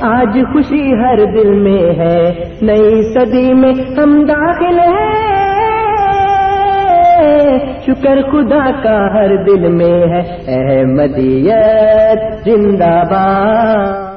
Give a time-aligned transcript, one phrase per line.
[0.00, 5.32] آج خوشی ہر دل میں ہے۔ نئی صدی میں ہم داخل ہیں۔
[7.82, 14.12] شکر خدا کا ہر دل میں ہے۔ احمدیت زندہ باد۔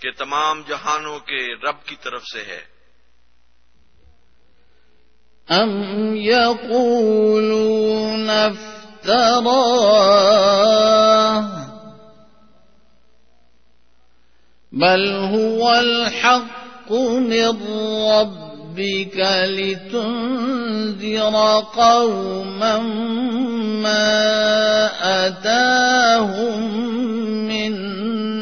[0.00, 2.76] کہ تمام جہانوں کے رب کی طرف سے ہے۔
[5.50, 9.56] أم يقولون افتراه
[14.72, 17.66] بل هو الحق من
[18.12, 21.36] ربك لتنذر
[21.74, 22.78] قوما
[23.82, 26.60] ما أتاهم
[27.48, 28.05] من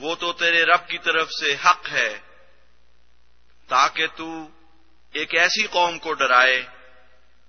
[0.00, 2.08] وہ تو تیرے رب کی طرف سے حق ہے،
[3.68, 4.46] تاکہ تو
[5.12, 6.62] ایک ایسی قوم کو ڈرائے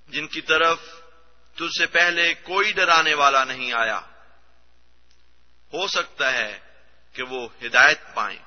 [0.07, 0.77] جن کی طرف
[1.55, 3.99] تجھ سے پہلے کوئی ڈرانے والا نہیں آیا۔
[5.73, 6.51] ہو سکتا ہے
[7.15, 8.39] کہ وہ ہدایت پائیں۔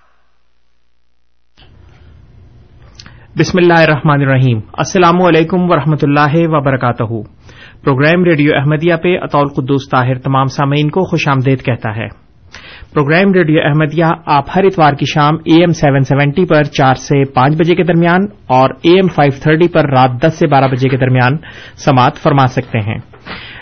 [3.39, 7.33] بسم اللہ الرحمن الرحیم۔ السلام علیکم ورحمۃ اللہ وبرکاتہ۔
[7.83, 12.30] پروگرام ریڈیو احمدیہ پہ اطول قدوس طاہر تمام سامعین کو خوش آمدید کہتا ہے۔
[12.95, 17.25] پروگرام ریڈیو احمدیہ آپ ہر اتوار کی شام اے ایم سیون سیونٹی پر چار سے
[17.25, 20.89] پانچ بجے کے درمیان اور اے ایم فائیو تھرٹی پر رات دس سے بارہ بجے
[20.89, 21.37] کے درمیان
[21.77, 22.99] سماعت فرما سکتے ہیں۔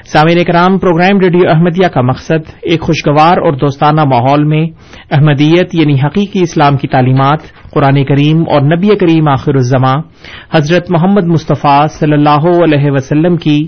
[0.07, 4.67] سامعین کرام پروگرام ریڈیو احمدیہ کا مقصد ایک خوشگوار اور دوستانہ ماحول میں
[5.11, 9.95] احمدیت یعنی حقیقی اسلام کی تعلیمات، قرآن کریم اور نبی کریم آخر الزماں
[10.55, 13.67] حضرت محمد مصطفیٰ صلی اللہ علیہ وسلم کی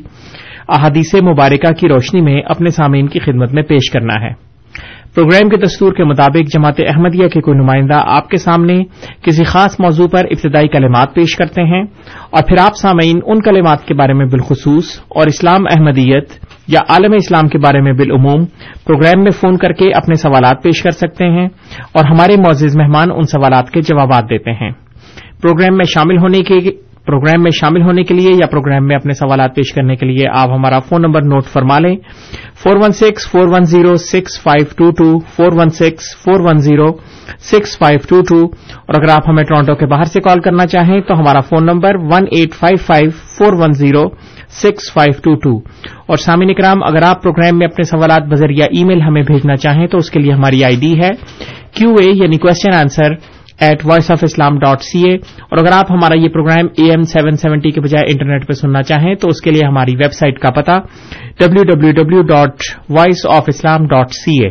[0.68, 4.49] احادیث مبارکہ کی روشنی میں اپنے سامعین کی خدمت میں پیش کرنا ہے۔
[5.14, 8.84] پروگرام کے دستور کے مطابق جماعت احمدیہ کے کوئی نمائندہ آپ کے سامنے
[9.22, 11.82] کسی خاص موضوع پر ابتدائی کلمات پیش کرتے ہیں
[12.30, 16.28] اور پھر آپ سامعین ان کلمات کے بارے میں بالخصوص اور اسلام احمدیت
[16.68, 18.44] یا عالم اسلام کے بارے میں بالعموم
[18.86, 21.48] پروگرام میں فون کر کے اپنے سوالات پیش کر سکتے ہیں
[21.92, 24.70] اور ہمارے معزز مہمان ان سوالات کے جوابات دیتے ہیں۔
[25.42, 26.70] پروگرام میں شامل ہونے کے
[27.10, 30.28] پروگرام میں شامل ہونے کے لیے یا پروگرام میں اپنے سوالات پیش کرنے کے لیے
[30.34, 31.96] آپ ہمارا فون نمبر نوٹ فرما لیں۔
[32.62, 36.58] Four one six, four one zero, six five two two, four one six, four one
[36.58, 36.92] zero,
[37.38, 38.46] six five two two.
[38.86, 41.94] اور اگر آپ ہمیں ٹورانٹو کے باہر سے کال کرنا چاہیں تو ہمارا phone number
[41.94, 44.02] one eight five five, four one zero,
[44.48, 45.68] six five two two.
[46.06, 49.86] اور سامعین کرام اگر آپ پروگرام میں اپنے سوالات بذریعہ ای میل ہمیں بھیجنا چاہیں
[49.86, 51.10] تو اس کے لیے ہماری آئی ڈی ہے
[51.74, 53.14] کیو اے یعنی question answer
[53.60, 57.02] at voice of Islam dot C A اور اگر آپ ہمارا یہ programme A M
[57.02, 60.38] seven seventy کے بجائے انٹرنیٹ پہ سننا چاہیں تو اس کے لیے ہماری ویب سائٹ
[60.38, 60.78] کا پتا
[61.38, 64.50] W W W dot voice of Islam dot C A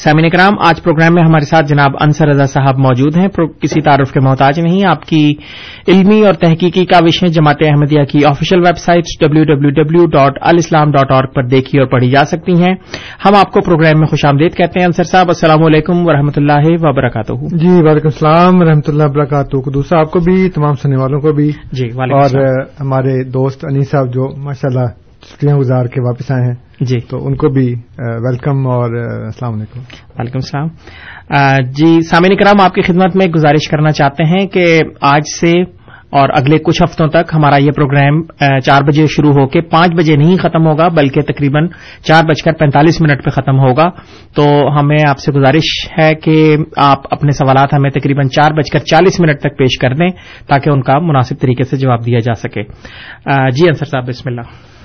[0.00, 3.28] سامعین کرام آج پروگرام میں ہمارے ساتھ جناب انصر رضا صاحب موجود ہیں۔
[3.62, 5.34] کسی تعارف کے محتاج نہیں آپ کی
[5.88, 11.12] علمی اور تحقیقی کاوشیں جماعت احمدیہ کی official website W W W dot الاسلام ڈاٹ
[11.12, 12.74] اور پر دیکھی اور پڑھی جا سکتی ہیں۔
[13.24, 16.36] ہم آپ کو پروگرام میں خوش آمدید کہتے ہیں انصر صاحب السلام علیکم و رحمۃ
[16.36, 20.96] اللہ وبرکاتہ۔ جی وعلیکم السلام و رحمۃ اللہ وبرکاتہ۔ دوسرا آپ کو بھی تمام سننے
[20.96, 22.38] والوں کو بھی۔ جی اور
[22.80, 27.26] ہمارے دوست انی صاحب جو ماشاء اللہ چھٹیاں گزار کے واپس آئے ہیں۔ جی۔ تو
[27.26, 28.94] ان کو بھی ویلکم اور
[29.24, 29.80] السلام علیکم۔
[30.18, 30.68] وعلیکم السلام۔
[31.70, 35.80] جی سامعین کرام آپ کی خدمت میں گزارش کرنا چاہتے ہیں کہ آج سے
[36.10, 38.22] اور اگلے کچھ ہفتوں تک ہمارا یہ پروگرام
[38.60, 41.66] چار بجے شروع ہو کے پانچ بجے نہیں ختم ہوگا بلکہ تقریباً
[42.04, 43.90] چار بج کر پینتالیس منٹ پہ ختم ہوگا۔
[44.36, 48.78] تو ہمیں آپ سے گزارش ہے کہ آپ اپنے سوالات ہمیں تقریباً چار بج کر
[48.78, 50.08] چالیس منٹ تک پیش کر دیں
[50.48, 52.62] تاکہ ان کا مناسب طریقے سے جواب دیا جا سکے۔
[53.50, 54.79] جی انصر صاحب بسم اللہ۔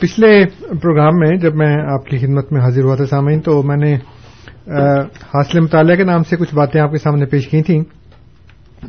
[0.00, 0.44] پچھلے
[0.80, 3.94] پروگرام میں جب میں آپ کی خدمت میں حاضر ہوا تھا سامعین، تو میں نے
[5.34, 7.80] حاصل مطالعہ کے نام سے کچھ باتیں آپ کے سامنے پیش کی تھیں۔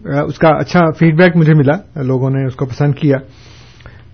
[0.03, 3.17] اس کا اچھا فیڈ بیک مجھے ملا، لوگوں نے اس کو پسند کیا۔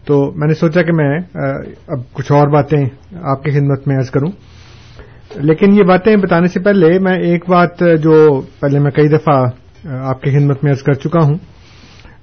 [0.06, 1.20] تو میں نے سوچا کہ میں
[1.88, 2.86] اب کچھ اور باتیں
[3.22, 4.32] آپ کی خدمت میں عرض کروں۔
[5.36, 9.44] لیکن یہ باتیں بتانے سے پہلے میں ایک بات جو پہلے میں کئی دفعہ
[9.90, 11.36] آپ کی خدمت میں عرض کر چکا ہوں۔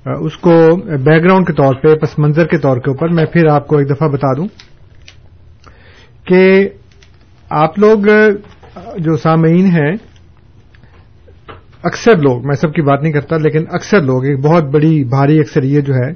[0.06, 0.52] اس کو
[1.04, 3.78] بیک گراؤنڈ کے طور پہ، پس منظر کے طور کے اوپر میں پھر آپ کو
[3.78, 4.46] ایک دفعہ بتا دوں
[6.24, 6.68] کہ
[7.50, 8.06] آپ لوگ،
[8.98, 9.92] جو سامعین ہیں،
[11.82, 15.38] اکثر لوگ، میں سب کی بات نہیں کرتا، لیکن اکثر لوگ، ایک بہت بڑی، بھاری
[15.40, 16.10] اکثریت جو ہے،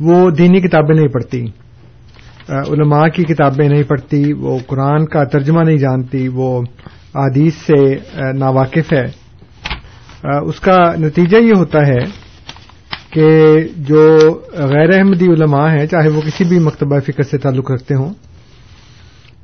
[0.00, 1.44] وہ دینی کتابیں نہیں پڑھتی۔
[2.48, 6.62] علماء کی کتابیں نہیں پڑھتی، وہ قرآن کا ترجمہ نہیں جانتی، وہ
[7.14, 7.94] عادیث سے
[8.32, 9.06] ناواقف ہے۔
[10.38, 12.23] اس کا نتیجہ یہ ہوتا ہے
[13.14, 14.18] کہ جو
[14.52, 18.14] غیر احمدی علماء ہیں، چاہے وہ کسی بھی مکتبہ فکر سے تعلق رکھتے ہوں،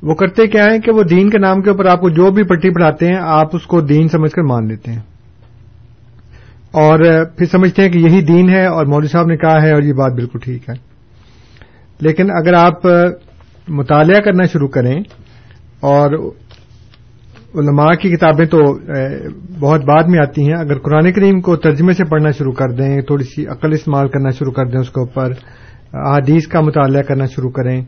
[0.03, 2.43] وہ کرتے کیا ہیں کہ وہ دین کے نام کے اوپر آپ کو جو بھی
[2.43, 4.99] پٹی پڑھاتے ہیں، آپ اس کو دین سمجھ کر مان لیتے ہیں۔
[6.71, 9.81] اور پھر سمجھتے ہیں کہ یہی دین ہے اور مولوی صاحب نے کہا ہے اور
[9.81, 10.73] یہ بات بالکل ٹھیک ہے۔
[11.99, 12.85] لیکن اگر آپ
[13.67, 14.99] مطالعہ کرنا شروع کریں
[15.79, 16.31] اور
[17.55, 18.59] علماء کی کتابیں تو
[19.59, 23.01] بہت بعد میں آتی ہیں۔ اگر قرآن کریم کو ترجمے سے پڑھنا شروع کر دیں،
[23.01, 25.31] تھوڑی سی عقل استعمال کرنا شروع کر دیں اس کے اوپر
[25.93, 27.81] حدیث کا مطالعہ کرنا شروع کریں،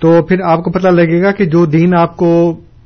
[0.00, 2.30] تو پھر آپ کو پتہ لگے گا کہ جو دین آپ کو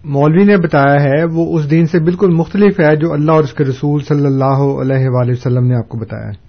[0.04, 3.52] مولوی نے بتایا ہے، وہ اس دین سے بالکل مختلف ہے جو اللہ اور اس
[3.52, 6.46] کے رسول صلی اللہ علیہ وآلہ وسلم نے آپ کو بتایا ہے۔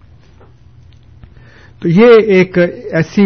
[1.82, 3.26] تو یہ ایک ایسی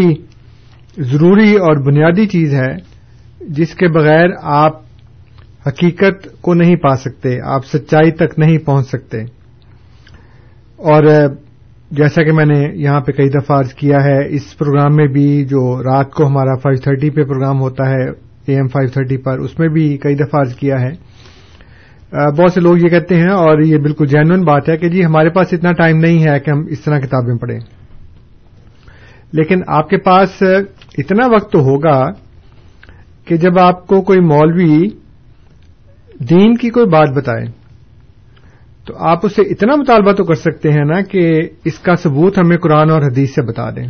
[0.98, 2.74] ضروری اور بنیادی چیز ہے،
[3.50, 4.82] جس کے بغیر آپ
[5.68, 9.22] حقیقت کو نہیں پا سکتے، آپ سچائی تک نہیں پہنچ سکتے۔
[10.78, 11.04] اور
[11.92, 15.46] جیسا کہ میں نے یہاں پہ کئی دفعہ عرض کیا ہے، اس پروگرام میں بھی
[15.46, 18.10] جو رات کو ہمارا فائیو تھرٹی پہ پروگرام ہوتا ہے،
[18.46, 20.92] اے ایم فائیو تھرٹی پر، اس میں بھی کئی دفعہ عرض کیا ہے۔
[22.12, 25.30] بہت سے لوگ یہ کہتے ہیں، اور یہ بالکل جینون بات ہے کہ جی ہمارے
[25.30, 27.60] پاس اتنا ٹائم نہیں ہے کہ ہم اس طرح کتابیں پڑھیں۔
[29.32, 30.44] لیکن آپ کے پاس
[30.98, 32.02] اتنا وقت تو ہوگا
[33.26, 35.03] کہ جب آپ کو کوئی مولوی
[36.30, 37.46] دین کی کوئی بات بتائے
[38.86, 42.38] تو آپ اس سے اتنا مطالبہ تو کر سکتے ہیں نا کہ اس کا ثبوت
[42.38, 43.88] ہمیں قرآن اور حدیث سے بتا دیں۔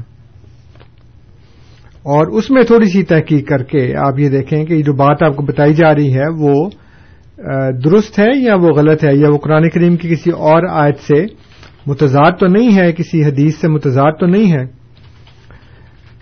[2.04, 5.36] اور اس میں تھوڑی سی تحقیق کر کے آپ یہ دیکھیں کہ جو بات آپ
[5.36, 6.70] کو بتائی جا رہی ہے وہ
[7.84, 11.25] درست ہے یا وہ غلط ہے یا وہ قرآن کریم کی کسی اور آیت سے
[11.86, 14.63] متضاد تو نہیں ہے، کسی حدیث سے متضاد تو نہیں ہے۔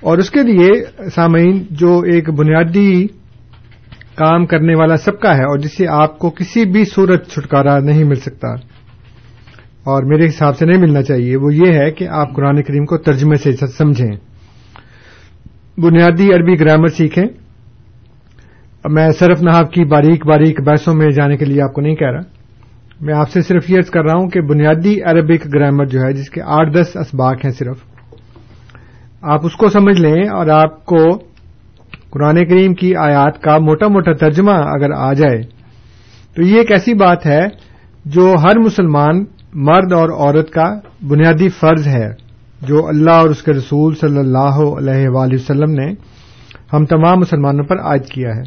[0.02, 0.84] اور اس کے لیے
[1.16, 3.08] سامعین، جو ایک بنیادی
[4.22, 8.04] کام کرنے والا سب کا ہے اور جسے آپ کو کسی بھی صورت چھٹکارا نہیں
[8.04, 8.48] مل سکتا۔
[9.84, 12.98] اور میرے حساب سے نہیں ملنا چاہیے۔ وہ یہ ہے کہ آپ قرآن کریم کو
[12.98, 14.12] ترجمے سے سمجھیں۔
[15.78, 17.24] بنیادی عربی گرامر سیکھیں۔
[18.90, 22.12] میں صرف نحاب کی باریک باریک بحثوں میں جانے کے لیے آپ کو نہیں کہہ
[22.12, 22.22] رہا۔
[23.02, 26.14] میں آپ سے صرف یہ عرض کر رہا ہوں کہ بنیادی عربک گرامر جو ہے،
[26.14, 27.78] جس کے آٹھ دس اسباق ہیں صرف،
[29.22, 31.31] آپ اس کو سمجھ لیں اور آپ کو
[32.12, 35.42] قرآن کریم کی آیات کا موٹا موٹا ترجمہ اگر آ جائے،
[36.36, 37.42] تو یہ ایک ایسی بات ہے
[38.06, 40.66] جو ہر مسلمان، مرد اور عورت کا
[41.08, 42.08] بنیادی فرض ہے،
[42.62, 45.92] جو اللہ اور اس کے رسول صلی اللہ علیہ وآلہ وسلم نے
[46.74, 48.44] ہم تمام مسلمانوں پر عائد کیا ہے۔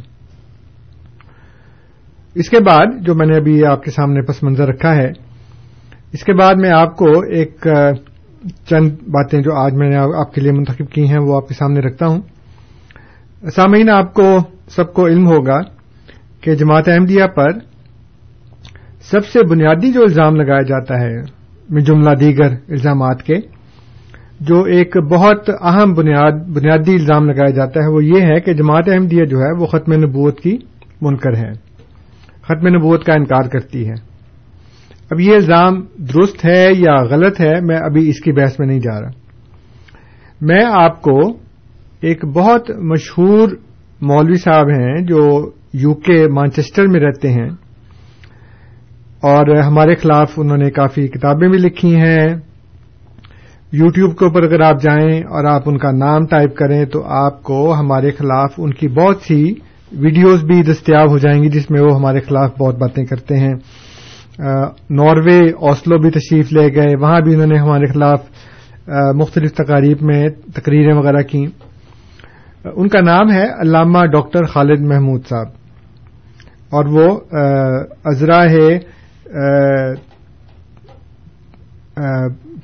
[2.34, 5.08] اس کے بعد جو میں نے ابھی آپ کے سامنے پس منظر رکھا ہے،
[6.12, 7.66] اس کے بعد میں آپ کو ایک،
[8.68, 11.54] چند باتیں جو آج میں نے آپ کے لیے منتخب کی ہیں، وہ آپ کے
[11.54, 12.20] سامنے رکھتا ہوں۔
[13.50, 15.60] سامعین، آپ کو سب کو علم ہوگا
[16.40, 17.50] کہ جماعت احمدیہ پر
[19.02, 21.44] سب سے بنیادی جو الزام لگایا جاتا ہے
[21.80, 23.36] جملہ دیگر الزامات کے،
[24.40, 28.88] جو ایک بہت اہم بنیاد، بنیادی الزام لگایا جاتا ہے، وہ یہ ہے کہ جماعت
[28.88, 30.58] احمدیہ جو ہے، وہ ختم نبوت کی
[31.00, 31.52] منکر ہے۔
[32.42, 33.94] ختم نبوت کا انکار کرتی ہے۔
[35.10, 38.80] اب یہ الزام درست ہے یا غلط ہے، میں ابھی اس کی بحث میں نہیں
[38.80, 39.10] جا رہا۔
[40.40, 41.43] میں آپ کو
[42.04, 43.48] ایک بہت مشہور
[44.00, 47.48] مولوی صاحب ہیں جو یو کے مانچسٹر میں رہتے ہیں
[49.20, 52.28] اور ہمارے خلاف انہوں نے کافی کتابیں بھی لکھی ہیں۔
[53.72, 57.04] یو ٹیوب کے اوپر اگر آپ جائیں اور آپ ان کا نام ٹائپ کریں تو
[57.04, 59.54] آپ کو ہمارے خلاف ان کی بہت سی
[59.92, 63.54] ویڈیوز بھی دستیاب ہو جائیں گی جس میں وہ ہمارے خلاف بہت باتیں کرتے ہیں۔
[64.90, 68.20] ناروے، اوسلو بھی تشریف لے گئے۔ وہاں بھی انہوں نے ہمارے خلاف
[69.14, 71.46] مختلف تقاریب میں تقریریں وغیرہ کی
[72.64, 75.46] ان کا نام ہے علامہ ڈاکٹر خالد محمود صاحب
[76.70, 77.20] اور وہ
[78.04, 78.78] ازرا ہے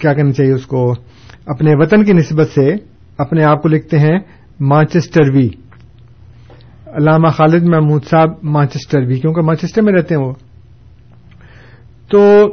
[0.00, 0.92] کیا کہنا چاہیے اس کو؟
[1.46, 2.74] اپنے وطن کی نسبت سے
[3.18, 4.18] اپنے آپ کو لکھتے ہیں
[4.60, 5.48] مانچسٹر وی۔
[6.86, 10.32] علامہ خالد محمود صاحب مانچسٹر وی، کیونکہ مانچسٹر میں رہتے ہیں وہ۔
[12.10, 12.46] تو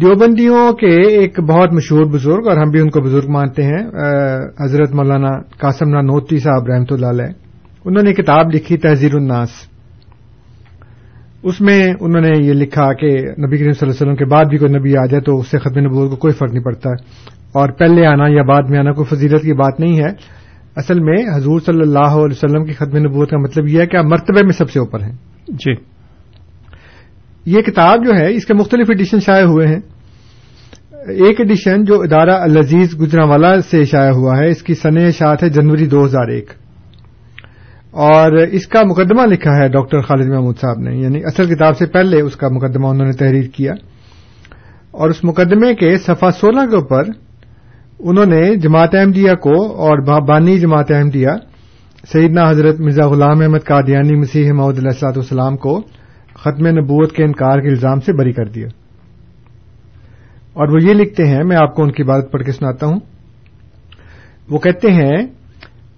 [0.00, 3.82] دیوبندیوں کے ایک بہت مشہور بزرگ، اور ہم بھی ان کو بزرگ مانتے ہیں
[4.60, 7.32] حضرت مولانا قاسم نانوتی صاحب رحمت اللہ علیہ.
[7.84, 9.50] انہوں نے کتاب لکھی تحزیر الناس.
[11.42, 13.10] اس میں انہوں نے یہ لکھا کہ
[13.44, 15.50] نبی کریم صلی اللہ علیہ وسلم کے بعد بھی کوئی نبی آ جائے تو اس
[15.50, 16.90] سے ختم نبوت کو کوئی فرق نہیں پڑتا.
[17.54, 20.10] اور پہلے آنا یا بعد میں آنا کوئی فضیلت کی بات نہیں ہے.
[20.76, 23.96] اصل میں حضور صلی اللہ علیہ وسلم کی ختم نبوت کا مطلب یہ ہے کہ
[23.96, 25.12] آپ مرتبے میں سب سے اوپر ہیں.
[25.48, 25.74] جی۔
[27.46, 29.80] یہ کتاب جو ہے، اس کے مختلف ایڈیشن شائع ہوئے ہیں۔
[30.92, 35.48] ایک ایڈیشن جو ادارہ العزیز گجراوالا سے شائع ہوا ہے، اس کی سن اشاعت ہے
[35.48, 36.50] جنوری دو ہزار ایک۔
[37.90, 41.86] اور اس کا مقدمہ لکھا ہے ڈاکٹر خالد محمود صاحب نے یعنی اصل کتاب سے
[41.86, 43.72] پہلے اس کا مقدمہ انہوں نے تحریر کیا۔
[44.90, 47.02] اور اس مقدمے کے صفحہ سولہ کے اوپر
[47.98, 51.28] انہوں نے جماعت احمدیہ کو اور بانی جماعت احمدیہ،
[52.12, 55.82] سیدنا حضرت مرزا غلام احمد قادیانی مسیح محمد علیہ السلاط والسلام کو
[56.44, 58.66] ختم نبوت کے انکار کے الزام سے بری کر دیا۔
[60.52, 63.00] اور وہ یہ لکھتے ہیں، میں آپ کو ان کی بات پڑھ کے سناتا ہوں۔
[64.50, 65.26] وہ کہتے ہیں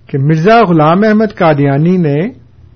[0.07, 2.15] کہ مرزا غلام احمد قادیانی نے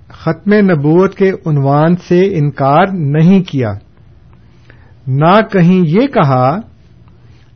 [0.07, 3.73] ختم نبوت کے عنوان سے انکار نہیں کیا۔
[5.07, 6.59] نہ کہیں یہ کہا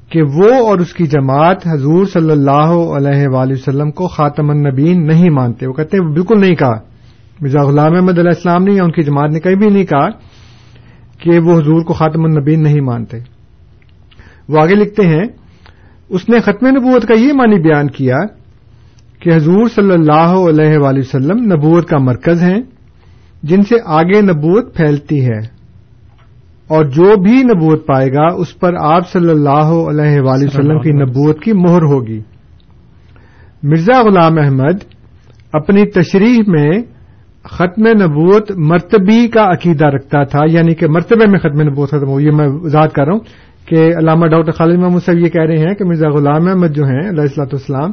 [0.09, 5.07] کہ وہ اور اس کی جماعت حضور صلی اللہ علیہ وآلہ وسلم کو خاتم النبین
[5.07, 6.94] نہیں مانتے۔ وہ کہتے ہیں بالکل نہیں کہا۔
[7.41, 10.09] مرزا غلام احمد علیہ السلام نے یا ان کی جماعت نے کہیں بھی نہیں کہا
[11.19, 13.17] کہ وہ حضور کو خاتم النبین نہیں مانتے۔
[14.49, 15.23] وہ آگے لکھتے ہیں
[16.09, 18.17] اس نے ختم نبوت کا یہ معنی بیان کیا
[19.19, 22.61] کہ حضور صلی اللہ علیہ وآلہ وسلم نبوت کا مرکز ہیں
[23.43, 25.39] جن سے آگے نبوت پھیلتی ہے۔
[26.67, 30.91] اور جو بھی نبوت پائے گا اس پر آپ صلی اللہ علیہ وآلہ وسلم کی
[30.91, 32.21] نبوت کی مہر ہوگی۔
[33.63, 34.95] مرزا غلام احمد
[35.53, 36.94] اپنی تشریح میں
[37.49, 42.19] ختم نبوت مرتبی کا عقیدہ رکھتا تھا یعنی کہ مرتبے میں ختم نبوت ختم ہو
[42.19, 43.19] یہ میں وضاحت کر رہا ہوں
[43.67, 46.83] کہ علامہ ڈاکٹر خالد محمود صاحب یہ کہہ رہے ہیں کہ مرزا غلام احمد جو
[46.83, 47.91] ہیں علیہ السلاۃ والسلام،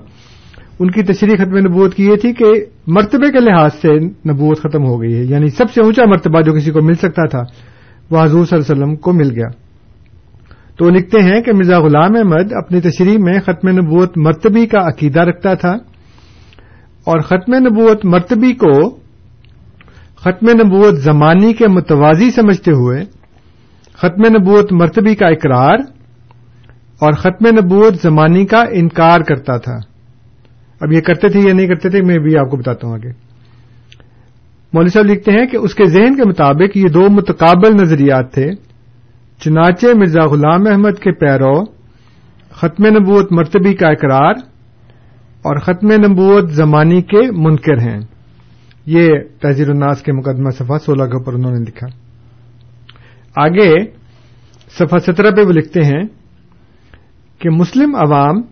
[0.80, 2.44] ان کی تشریح ختم نبوت کی یہ تھی کہ
[2.87, 6.52] مرتبے کے لحاظ سے نبوت ختم ہو گئی ہے یعنی سب سے اونچا مرتبہ جو
[6.52, 7.42] کسی کو مل سکتا تھا،
[8.11, 9.49] وہ حضور صلی اللہ علیہ وسلم کو مل گیا۔
[10.78, 14.78] تو وہ لکھتے ہیں کہ مرزا غلام احمد اپنی تشریح میں ختم نبوت مرتبی کا
[14.78, 15.73] عقیدہ رکھتا تھا
[17.04, 19.01] اور ختم نبوت مرتبی کو
[20.25, 23.05] ختم نبوت زمانی کے متوازی سمجھتے ہوئے،
[23.95, 25.79] ختم نبوت مرتبی کا اقرار
[27.00, 29.76] اور ختم نبوت زمانی کا انکار کرتا تھا۔
[30.81, 33.11] اب یہ کرتے تھے یا نہیں کرتے تھے، میں بھی آپ کو بتاتا ہوں آگے۔
[34.73, 38.50] مولوی صاحب لکھتے ہیں کہ اس کے ذہن کے مطابق یہ دو متقابل نظریات تھے۔
[39.41, 41.64] چنانچہ مرزا غلام احمد کے پیرو،
[42.50, 44.35] ختم نبوت مرتبی کا اقرار
[45.43, 48.00] اور ختم نبوت زمانی کے منکر ہیں۔
[48.87, 49.09] یہ
[49.41, 51.87] تحزیر الناس کے مقدمہ صفحہ سولہ کے اوپر انہوں نے لکھا۔
[53.37, 53.75] آگے
[54.79, 56.03] صفحہ سترہ پہ وہ لکھتے ہیں
[57.39, 58.43] کہ مسلم عوام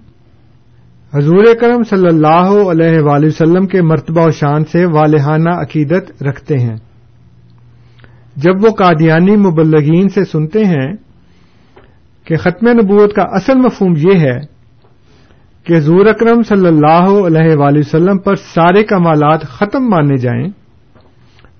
[1.14, 6.58] حضور کرم صلی اللہ علیہ وآلہ وسلم کے مرتبہ و شان سے والہانہ عقیدت رکھتے
[6.58, 6.76] ہیں۔
[8.36, 10.92] جب وہ قادیانی مبلغین سے سنتے ہیں
[12.24, 14.49] کہ ختم نبوت کا اصل مفہوم یہ ہے
[15.66, 20.46] کہ حضور اکرم صلی اللہ علیہ وآلہ وسلم پر سارے کمالات ختم مانے جائیں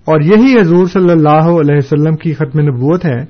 [0.04, 3.24] اور یہی حضور صلی اللہ علیہ وسلم کی ختم نبوت ہے،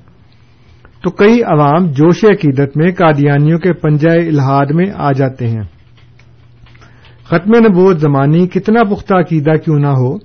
[1.02, 5.62] تو کئی عوام جوش عقیدت میں قادیانیوں کے پنجہ الہاد میں آ جاتے ہیں۔
[7.24, 10.18] ختم نبوت زمانی کتنا پختہ عقیدہ کیوں نہ ہو،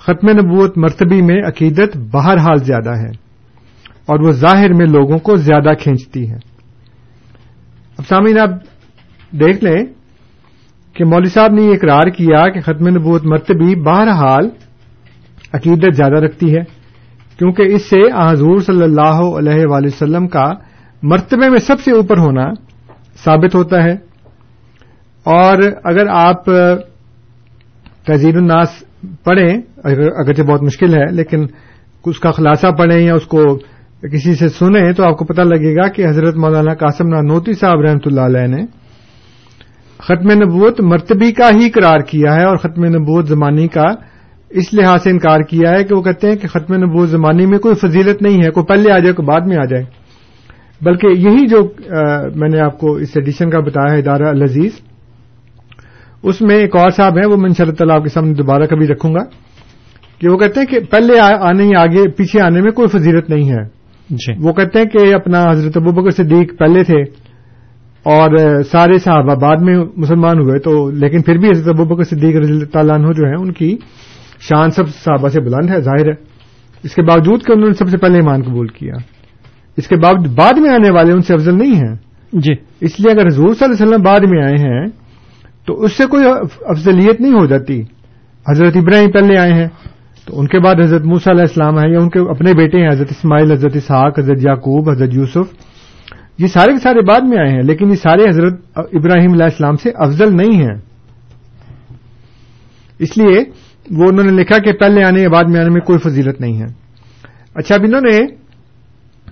[0.00, 3.10] ختم نبوت مرتبی میں عقیدت بہرحال زیادہ ہے
[4.06, 6.36] اور وہ ظاہر میں لوگوں کو زیادہ کھینچتی ہے۔
[7.98, 8.50] اب سامعین آپ
[9.32, 9.78] دیکھ لیں
[10.96, 14.48] کہ مولوی صاحب نے یہ اقرار کیا کہ ختم نبوت مرتبی بہرحال
[15.54, 16.62] عقیدت زیادہ رکھتی ہے،
[17.38, 20.44] کیونکہ اس سے حضور صلی اللہ علیہ وآلہ وسلم کا
[21.02, 22.44] مرتبے میں سب سے اوپر ہونا
[23.24, 23.92] ثابت ہوتا ہے۔
[25.26, 26.44] اور اگر آپ
[28.06, 28.82] تزیر الناس
[29.24, 31.46] پڑھیں اگرچہ بہت مشکل ہے، لیکن
[32.04, 33.44] اس کا خلاصہ پڑھیں یا اس کو
[34.12, 37.80] کسی سے سنیں تو آپ کو پتہ لگے گا کہ حضرت مولانا قاسم نانوتی صاحب
[37.80, 38.62] رحمۃ اللہ علیہ نے
[40.02, 43.84] ختم نبوت مرتبی کا ہی قرار کیا ہے اور ختم نبوت زمانی کا
[44.50, 47.58] اس لحاظ سے انکار کیا ہے کہ وہ کہتے ہیں کہ ختم نبوت زمانی میں
[47.58, 49.84] کوئی فضیلت نہیں ہے کوئی پہلے آ جائے کوئی بعد میں آ جائے۔
[50.80, 51.64] بلکہ یہی جو
[52.34, 54.72] میں نے آپ کو اس ایڈیشن کا بتایا ہے ادارہ العزیز
[56.22, 58.62] اس میں ایک اور صاحب ہیں وہ میں ان شاء اللہ آپ کے سامنے دوبارہ
[58.62, 59.24] کبھی رکھوں گا
[60.20, 63.50] کہ وہ کہتے ہیں کہ پہلے آنے ہی آگے پیچھے آنے میں کوئی فضیلت نہیں
[63.50, 63.64] ہے۔
[64.10, 67.21] جی۔ وہ کہتے ہیں کہ اپنا حضرت ابوبکر صدیق پہلے تھے۔
[68.02, 72.52] اور سارے صحابہ بعد میں مسلمان ہوئے تو لیکن پھر بھی حضرت ابوبکر صدیق رضی
[72.52, 73.76] اللہ تعالیٰ عنہ جو ہیں ان کی
[74.40, 76.32] شان سب صحابہ سے بلند ہے ظاہر ہے۔
[76.82, 78.92] اس کے باوجود کہ انہوں نے سب سے پہلے ایمان قبول کیا۔
[79.76, 81.94] اس کے باوجود بعد میں آنے والے ان سے افضل نہیں ہیں۔
[82.32, 84.86] جی۔ اس لیے اگر حضور صلی اللہ علیہ وسلم بعد میں آئے ہیں
[85.66, 86.24] تو اس سے کوئی
[86.60, 87.82] افضلیت نہیں ہو جاتی۔
[88.48, 89.68] حضرت ابراہیم پہلے آئے ہیں
[90.26, 92.88] تو ان کے بعد حضرت موسیٰ علیہ السلام ہیں یا ان کے اپنے بیٹے ہیں
[92.88, 95.71] حضرت اسماعیل حضرت اسحاق حضرت یعقوب حضرت یوسف۔
[96.38, 99.76] یہ سارے کے سارے بعد میں آئے ہیں، لیکن یہ سارے حضرت ابراہیم علیہ السلام
[99.76, 100.78] سے افضل نہیں ہیں۔
[102.98, 103.40] اس لیے
[103.90, 106.60] وہ انہوں نے لکھا کہ پہلے آنے یا بعد میں آنے میں کوئی فضیلت نہیں
[106.60, 106.66] ہے۔
[107.54, 108.18] اچھا اب انہوں نے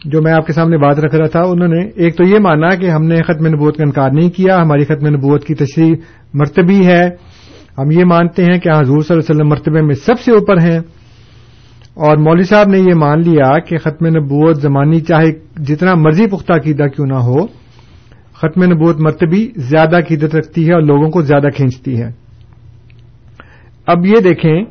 [0.04, 2.68] جو میں آپ کے سامنے بات رکھ رہا تھا، انہوں نے ایک تو یہ مانا
[2.68, 5.94] کہ ہم نے ختم نبوت کا انکار نہیں کیا، ہماری ختم نبوت کی تشریح
[6.34, 7.08] مرتبی ہے۔
[7.78, 10.54] ہم یہ مانتے ہیں کہ حضور صلی اللہ علیہ وسلم مرتبے میں سب سے اوپر
[10.62, 10.80] ہیں۔
[12.00, 15.30] اور مولوی صاحب نے یہ مان لیا کہ ختم نبوت زمانی چاہے
[15.64, 17.46] جتنا مرضی پختہ عقیدہ کیوں نہ ہو
[18.34, 22.10] ختم نبوت مرتبی زیادہ عقیدت رکھتی ہے اور لوگوں کو زیادہ کھینچتی ہے۔
[23.86, 24.64] اب یہ دیکھیں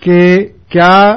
[0.00, 1.14] کہ کیا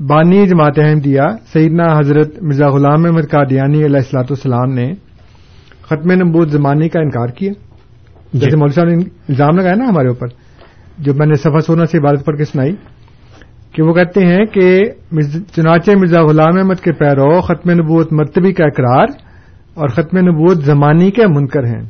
[0.00, 4.92] بانی جماعت احمدیہ سیدنا حضرت مرزا غلام احمد قادیانی علیہ السلاۃ والسلام نے
[5.82, 7.52] ختم نبوت زمانی کا انکار کیا؟
[8.32, 8.94] جیسے مولوی صاحب نے
[9.28, 10.26] الزام لگایا نا ہمارے اوپر
[10.98, 12.72] جو میں نے سفا سونا سے عبادت پڑھ کے سنائی۔
[13.74, 14.80] کہ وہ کہتے ہیں کہ
[15.56, 19.06] چنانچہ مرزا غلام احمد کے پیرو ختم نبوت مرتبی کا اقرار
[19.74, 21.82] اور ختم نبوت زمانی کے منکر ہیں۔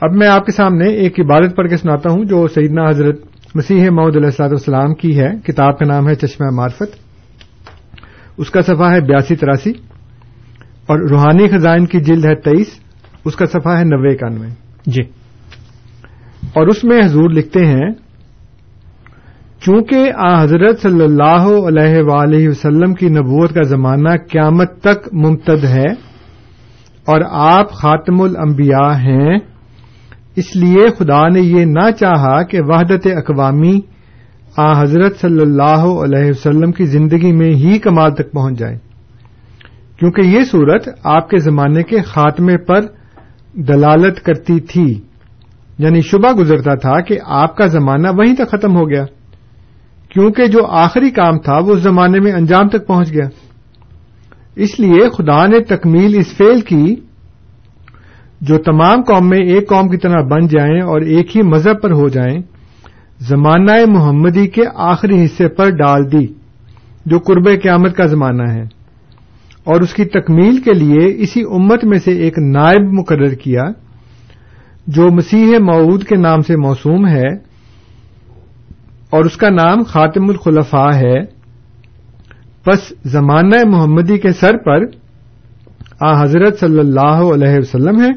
[0.00, 3.20] اب میں آپ کے سامنے ایک عبادت پڑھ کے سناتا ہوں جو سیدنا حضرت
[3.54, 6.96] مسیح محمد علیہ السلاط والسلام کی ہے۔ کتاب کا نام ہے چشمہ معرفت۔
[8.38, 9.70] اس کا صفحہ ہے بیاسی تراسی
[10.86, 12.70] اور روحانی خزائن کی جلد ہے تیئیس۔
[13.24, 14.48] اس کا صفحہ ہے نوے اکانوے۔
[14.86, 15.02] جی۔
[16.54, 17.90] اور اس میں حضور لکھتے ہیں
[19.66, 25.64] چونکہ آ حضرت صلی اللہ علیہ وآلہ وسلم کی نبوت کا زمانہ قیامت تک ممتد
[25.64, 25.92] ہے
[27.06, 29.38] اور آپ خاتم الانبیاء ہیں،
[30.36, 33.80] اس لیے خدا نے یہ نہ چاہا کہ وحدت اقوامی
[34.56, 38.78] آ حضرت صلی اللہ علیہ وسلم کی زندگی میں ہی کمال تک پہنچ جائے۔
[39.98, 42.80] کیونکہ یہ صورت آپ کے زمانے کے خاتمے پر
[43.52, 45.00] دلالت کرتی تھی
[45.78, 49.04] یعنی شبہ گزرتا تھا کہ آپ کا زمانہ وہیں تک ختم ہو گیا۔
[50.16, 53.28] کیونکہ جو آخری کام تھا وہ اس زمانے میں انجام تک پہنچ گیا۔
[54.56, 56.96] اس لیے خدا نے تکمیل اس فیل کی
[58.40, 61.90] جو تمام قوم میں ایک قوم کی طرح بن جائیں اور ایک ہی مذہب پر
[61.90, 62.38] ہو جائیں،
[63.20, 66.26] زمانہ محمدی کے آخری حصے پر ڈال دی،
[67.06, 68.62] جو قرب قیامت کا زمانہ ہے۔
[69.64, 73.62] اور اس کی تکمیل کے لیے اسی امت میں سے ایک نائب مقرر کیا،
[74.86, 77.45] جو مسیح معود کے نام سے موسوم ہے۔
[79.10, 81.20] اور اس کا نام خاتم الخلفاء ہے۔
[82.66, 84.78] بس زمانہ محمدی کے سر پر
[86.00, 88.10] آ حضرت صلی اللہ علیہ وسلم ہے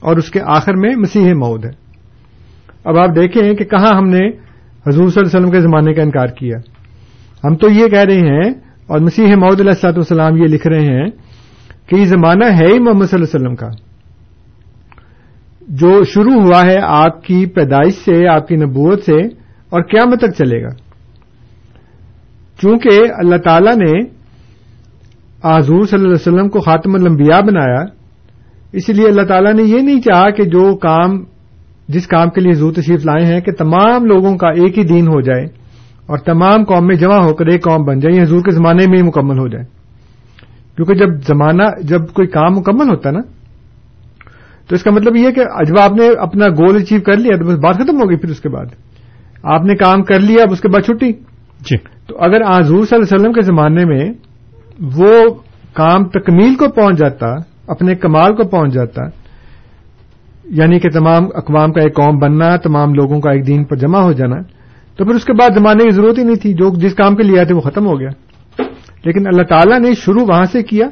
[0.00, 1.70] اور اس کے آخر میں مسیح مود ہے۔
[2.84, 4.28] اب آپ دیکھیں کہ کہاں ہم نے
[4.86, 6.58] حضور صلی اللہ علیہ وسلم کے زمانے کا انکار کیا۔
[7.44, 8.50] ہم تو یہ کہہ رہے ہیں
[8.86, 11.06] اور مسیح محدود علیہ السلاط والسلام یہ لکھ رہے ہیں
[11.86, 13.68] کہ یہ زمانہ ہے ہی محمد صلی اللہ علیہ وسلم کا۔
[15.68, 19.39] جو شروع ہوا ہے آپ کی پیدائش سے، آپ کی نبوت سے
[19.70, 20.68] اور قیامت تک چلے گا۔
[22.62, 24.00] چونکہ اللہ تعالی نے
[25.44, 27.84] حضور صلی اللہ علیہ وسلم کو خاتم الانبیاء بنایا
[28.72, 31.24] اسی لیے اللہ تعالیٰ نے یہ نہیں چاہا کہ جو کام،
[31.88, 35.06] جس کام کے لیے حضور تشریف لائے ہیں، کہ تمام لوگوں کا ایک ہی دین
[35.06, 35.44] ہو جائے
[36.06, 38.84] اور تمام قوم میں جمع ہو کر ایک قوم بن جائے، یہ حضور کے زمانے
[38.88, 39.64] میں ہی مکمل ہو جائے۔
[40.76, 43.20] کیونکہ جب زمانہ، جب کوئی کام مکمل ہوتا نا،
[44.68, 47.38] تو اس کا مطلب یہ ہے کہ جب آپ نے اپنا گول اچیو کر لیا،
[47.38, 48.89] تو بس بات ختم ہوگی پھر اس کے بعد۔
[49.42, 51.12] آپ نے کام کر لیا اب اس کے بعد چھٹی۔
[51.60, 51.76] جی۔
[52.06, 54.12] تو اگر حضور صلی اللہ علیہ وسلم کے زمانے میں
[54.80, 55.34] وہ
[55.72, 57.26] کام تکمیل کو پہنچ جاتا
[57.68, 59.02] اپنے کمال کو پہنچ جاتا
[60.44, 63.98] یعنی کہ تمام اقوام کا ایک قوم بننا تمام لوگوں کا ایک دین پر جمع
[63.98, 64.40] ہو جانا
[64.96, 67.22] تو پھر اس کے بعد زمانے کی ضرورت ہی نہیں تھی جو جس کام کے
[67.22, 68.08] لیے آئے تھے وہ ختم ہو گیا۔
[69.04, 70.86] لیکن اللہ تعالیٰ نے شروع وہاں سے کیا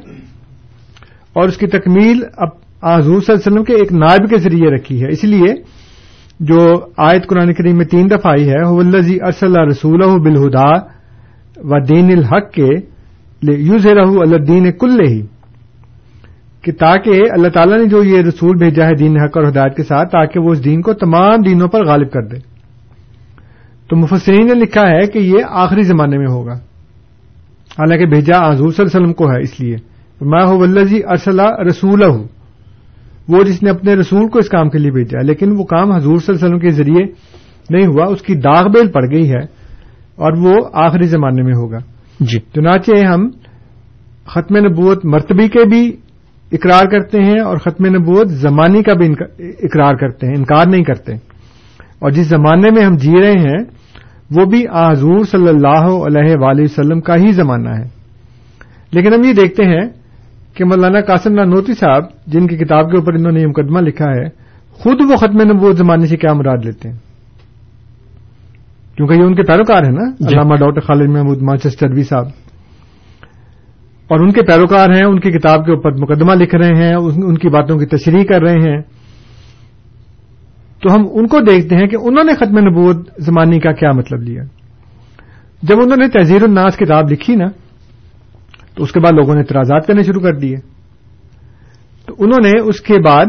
[1.33, 2.47] اور اس کی تکمیل اب
[2.83, 5.53] حضور صلی اللہ علیہ وسلم کے ایک نائب کے ذریعے رکھی ہے۔ اس لیے
[6.39, 10.75] جو آیت قرآن کریم میں تین دفعہ آئی ہے ولزی ارسل رسول بالہدا
[11.57, 12.67] و دین الحق کے
[13.41, 15.21] یوز رہ الدین کل ہی
[16.61, 19.83] کہ تاکہ اللہ تعالیٰ نے جو یہ رسول بھیجا ہے دین حق اور ہدایت کے
[19.83, 22.37] ساتھ، تاکہ وہ اس دین کو تمام دینوں پر غالب کر دے۔
[23.89, 26.53] تو مفسرین نے لکھا ہے کہ یہ آخری زمانے میں ہوگا۔
[27.79, 29.75] حالانکہ بھیجا حضور صلی اللہ علیہ وسلم کو ہے اس لیے۔
[30.21, 32.23] میں ہو ولزی ارسلہ رسول ہوں
[33.29, 36.17] وہ جس نے اپنے رسول کو اس کام کے لیے بھیجا لیکن وہ کام حضور
[36.17, 37.03] صلی اللہ علیہ وسلم کے ذریعے
[37.69, 39.59] نہیں ہوا اس کی داغ بیل پڑ گئی ہے
[40.15, 41.77] اور وہ آخری زمانے میں ہوگا۔
[42.19, 43.29] جی۔ چنانچہ ہم
[44.25, 45.95] ختم نبوت مرتبی کے بھی
[46.51, 49.07] اقرار کرتے ہیں اور ختم نبوت زمانی کا بھی
[49.39, 51.13] اقرار کرتے ہیں انکار نہیں کرتے۔
[51.99, 53.57] اور جس زمانے میں ہم جی رہے ہیں
[54.31, 57.99] وہ بھی حضور صلی اللہ علیہ وآلہ وسلم کا ہی زمانہ ہے۔
[58.91, 59.98] لیکن ہم یہ دیکھتے ہیں
[60.59, 64.05] کہ مولانا قاسم نانوتی صاحب جن کی کتاب کے اوپر انہوں نے یہ مقدمہ لکھا
[64.05, 64.29] ہے
[64.71, 66.97] خود وہ ختم نبوت زمانے سے کیا مراد لیتے ہیں؟
[68.95, 72.25] کیونکہ یہ ان کے پیروکار ہیں نا علامہ ڈاکٹر خالد محمود مانچسٹروی صاحب۔
[74.07, 77.37] اور ان کے پیروکار ہیں ان کی کتاب کے اوپر مقدمہ لکھ رہے ہیں ان
[77.37, 78.81] کی باتوں کی تشریح کر رہے ہیں۔
[80.81, 84.21] تو ہم ان کو دیکھتے ہیں کہ انہوں نے ختم نبوت زمانی کا کیا مطلب
[84.21, 84.43] لیا۔
[85.63, 87.47] جب انہوں نے تحزیر الناس کتاب لکھی نا
[88.79, 90.55] تو اس کے بعد لوگوں نے اعتراضات کرنے شروع کر دیے۔
[92.05, 93.25] تو انہوں نے اس کے بعد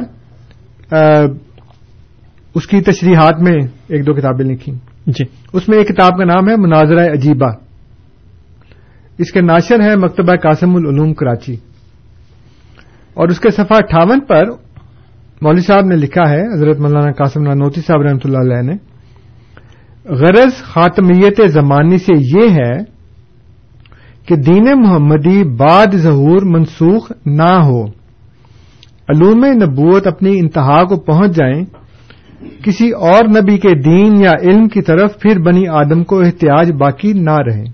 [2.55, 4.73] اس کی تشریحات میں ایک دو کتابیں لکھی
[5.07, 7.51] جی۔ اس میں ایک کتاب کا نام ہے مناظرہ عجیبہ۔
[9.19, 11.55] اس کے ناشر ہے مکتبہ قاسم العلوم کراچی۔
[13.15, 14.45] اور اس کے صفحہ اٹھاون پر
[15.43, 18.77] مولوی صاحب نے لکھا ہے حضرت مولانا قاسم نانوتی صاحب رحمۃ اللہ علیہ نے
[20.05, 22.90] غرض خاتمیت زمانی سے یہ ہے
[24.31, 27.85] کہ دین محمدی بعد ظہور منسوخ نہ ہو۔
[29.09, 31.65] علوم نبوت اپنی انتہا کو پہنچ جائیں
[32.65, 37.13] کسی اور نبی کے دین یا علم کی طرف پھر بنی آدم کو احتیاج باقی
[37.13, 37.65] نہ رہے۔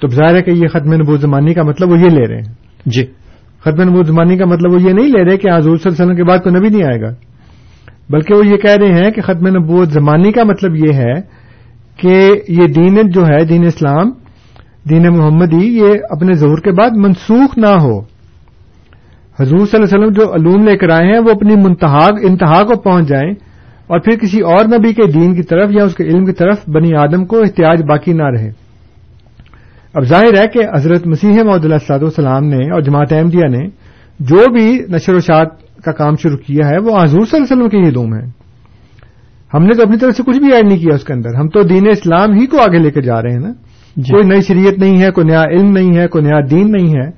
[0.00, 2.54] تو ظاہر ہے کہ یہ ختم نبوت زمانی کا مطلب وہ یہ لے رہے ہیں۔
[2.86, 3.04] جی۔
[3.60, 6.04] ختم نبوت زمانی کا مطلب وہ یہ نہیں لے رہے کہ حضور صلی اللہ علیہ
[6.04, 7.14] وسلم کے بعد کوئی نبی نہیں آئے گا۔
[8.10, 11.14] بلکہ وہ یہ کہہ رہے ہیں کہ ختم نبوت زمانی کا مطلب یہ ہے
[11.96, 14.25] کہ یہ دین جو ہے دین اسلام
[14.90, 17.98] دین محمدی یہ اپنے ظہور کے بعد منسوخ نہ ہو۔
[19.40, 21.54] حضور صلی اللہ علیہ وسلم جو علوم لے کر آئے ہیں، وہ اپنی
[22.26, 23.30] انتہا کو پہنچ جائیں
[23.86, 26.68] اور پھر کسی اور نبی کے دین کی طرف یا اس کے علم کی طرف
[26.68, 28.50] بنی آدم کو احتیاج باقی نہ رہے۔
[29.94, 33.68] اب ظاہر ہے کہ حضرت مسیح محدود اللہ والسلام نے اور جماعت احمدیہ نے
[34.20, 35.48] جو بھی نشر و شاعت
[35.84, 38.46] کا کام شروع کیا ہے، وہ حضور صلی اللہ علیہ وسلم کے ہی علوم ہے
[39.54, 41.48] ہم نے تو اپنی طرف سے کچھ بھی ایڈ نہیں کیا اس کے اندر۔ ہم
[41.48, 43.52] تو دین اسلام ہی کو آگے لے کے جا رہے ہیں نا۔
[43.96, 46.88] جی۔ کوئی نئی شریعت نہیں ہے، کوئی نیا علم نہیں ہے، کوئی نیا دین نہیں
[46.88, 47.10] ہے،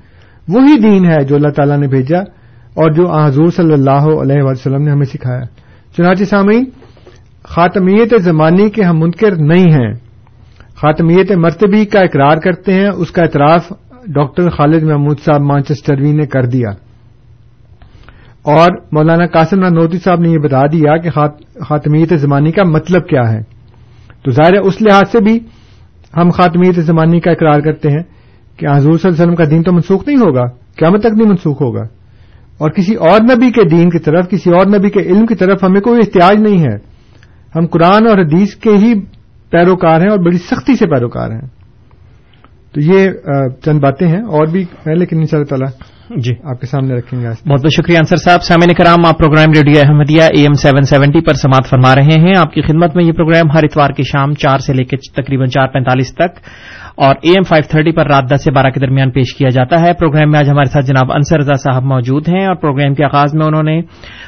[0.49, 2.19] وہی دین ہے جو اللہ تعالیٰ نے بھیجا
[2.75, 5.45] اور جو حضور صلی اللہ علیہ وسلم نے ہمیں سکھایا۔
[5.97, 6.65] چنانچہ سامعین،
[7.43, 9.93] خاتمیت زمانی کے ہم منکر نہیں ہیں۔
[10.77, 13.73] خاتمیت مرتبی کا اقرار کرتے ہیں، اس کا اعتراف
[14.07, 16.69] ڈاکٹر خالد محمود صاحب مانچسٹروی نے کر دیا۔
[18.43, 21.11] اور مولانا قاسم نانوتی صاحب نے یہ بتا دیا کہ
[21.65, 23.43] خاتمیت زمانی کا مطلب کیا ہے۔
[24.25, 25.41] تو ظاہر اس لحاظ سے بھی
[26.21, 28.03] ہم خاتمیت زمانی کا اقرار کرتے ہیں
[28.57, 30.45] کہ حضور صلی اللہ علیہ وسلم کا دین تو منسوخ نہیں ہوگا،
[30.77, 31.83] قیامت تک نہیں منسوخ ہوگا۔
[32.59, 35.65] اور کسی اور نبی کے دین کی طرف، کسی اور نبی کے علم کی طرف
[35.65, 36.77] ہمیں کوئی احتیاج نہیں ہے۔
[37.57, 39.01] ہم قرآن اور حدیث کے ہی
[39.51, 41.47] پیروکار ہیں اور بڑی سختی سے پیروکار ہیں۔
[42.73, 43.11] تو یہ
[43.65, 46.95] چند باتیں ہیں اور بھی ہیں، لیکن ان شاء اللہ تعالیٰ جی۔ آپ کے سامنے
[46.95, 50.53] رکھیں گے بہت بہت شکریہ انصر صاحب۔ سامع کرام آپ programme radio Ahmadiyya A M
[50.53, 53.91] seven seventy پر سماعت فرما رہے ہیں۔ آپ کی خدمت میں یہ پروگرام ہر اتوار
[53.91, 56.39] کی شام چار سے لے کے تقریباً چار پینتالیس تک
[56.97, 59.81] اور اے ایم فائیو تھرٹی پر رات دس سے بارہ کے درمیان پیش کیا جاتا
[59.81, 63.05] ہے۔ پروگرام میں آج ہمارے ساتھ جناب انصر رضا صاحب موجود ہیں اور پروگرام کے
[63.05, 63.81] آغاز میں انہوں نے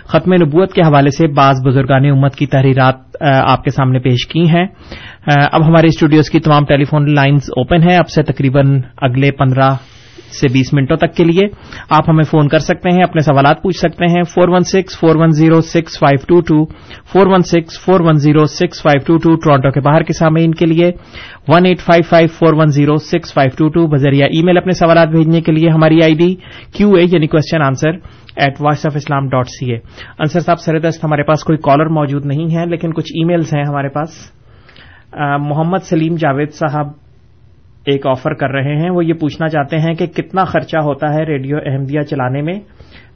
[0.08, 4.48] ختم نبوت کے حوالے سے بعض بزرگان امت کی تحریرات آپ کے سامنے پیش کی
[4.48, 4.66] ہیں۔
[5.52, 9.70] اب ہمارے اسٹوڈیوز کی تمام ٹیلی فون لائنز اوپن ہیں۔ اب سے تقریباً اگلے پندرہ
[10.32, 11.46] سے بیس منٹوں تک کے لیے
[11.90, 15.16] آپ ہمیں فون کر سکتے ہیں، اپنے سوالات پوچھ سکتے ہیں four one six four
[15.16, 16.64] one zero six five two two
[17.12, 20.54] four one six four one zero six five two two Toronto کے باہر کے سامعین
[20.54, 20.90] کے لیے
[21.48, 24.72] one eight five five four one zero six five two two بذریعہ ای میل اپنے
[24.72, 26.34] سوالات بھیجنے کے لیے ہماری آئی ڈی
[26.74, 27.96] کیو اے یعنی question answer
[28.36, 29.78] at voice of Islam dot C A
[30.18, 33.64] Ansar صاحب سردست ہمارے پاس کوئی کالر موجود نہیں ہے لیکن کچھ ای میلز ہیں
[33.64, 34.10] ہمارے پاس۔
[35.40, 36.86] محمد سلیم جاوید صاحب
[37.90, 41.24] ایک آفر کر رہے ہیں وہ یہ پوچھنا چاہتے ہیں کہ کتنا خرچہ ہوتا ہے
[41.24, 42.54] ریڈیو احمدیہ چلانے میں؟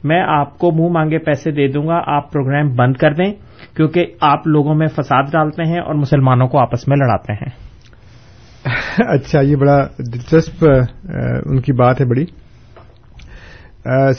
[0.03, 3.33] میں آپ کو منہ مانگے پیسے دے دوں گا آپ پروگرام بند کر دیں
[3.75, 7.65] کیونکہ آپ لوگوں میں فساد ڈالتے ہیں اور مسلمانوں کو آپس میں لڑاتے ہیں۔
[8.97, 10.65] اچھا یہ بڑا دلچسپ
[11.45, 12.25] ان کی بات ہے بڑی۔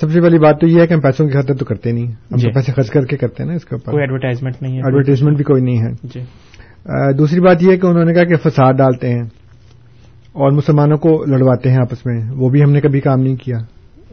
[0.00, 2.06] سب سے پہلی بات تو یہ ہے کہ ہم پیسوں کی خاطر تو کرتے نہیں۔
[2.06, 4.72] ہم جی۔ پیسے خرچ کر کے کرتے ہیں نا اس کے اوپر۔ کوئی ایڈورٹائزمنٹ نہیں
[4.72, 6.20] ہے۔ ایڈورٹیزمنٹ بھی کوئی نہیں ہے۔ جی۔
[7.18, 9.22] دوسری بات یہ ہے کہ انہوں نے کہا کہ فساد ڈالتے ہیں۔
[10.36, 13.58] اور مسلمانوں کو لڑواتے ہیں آپس میں۔ وہ بھی ہم نے کبھی کام نہیں کیا۔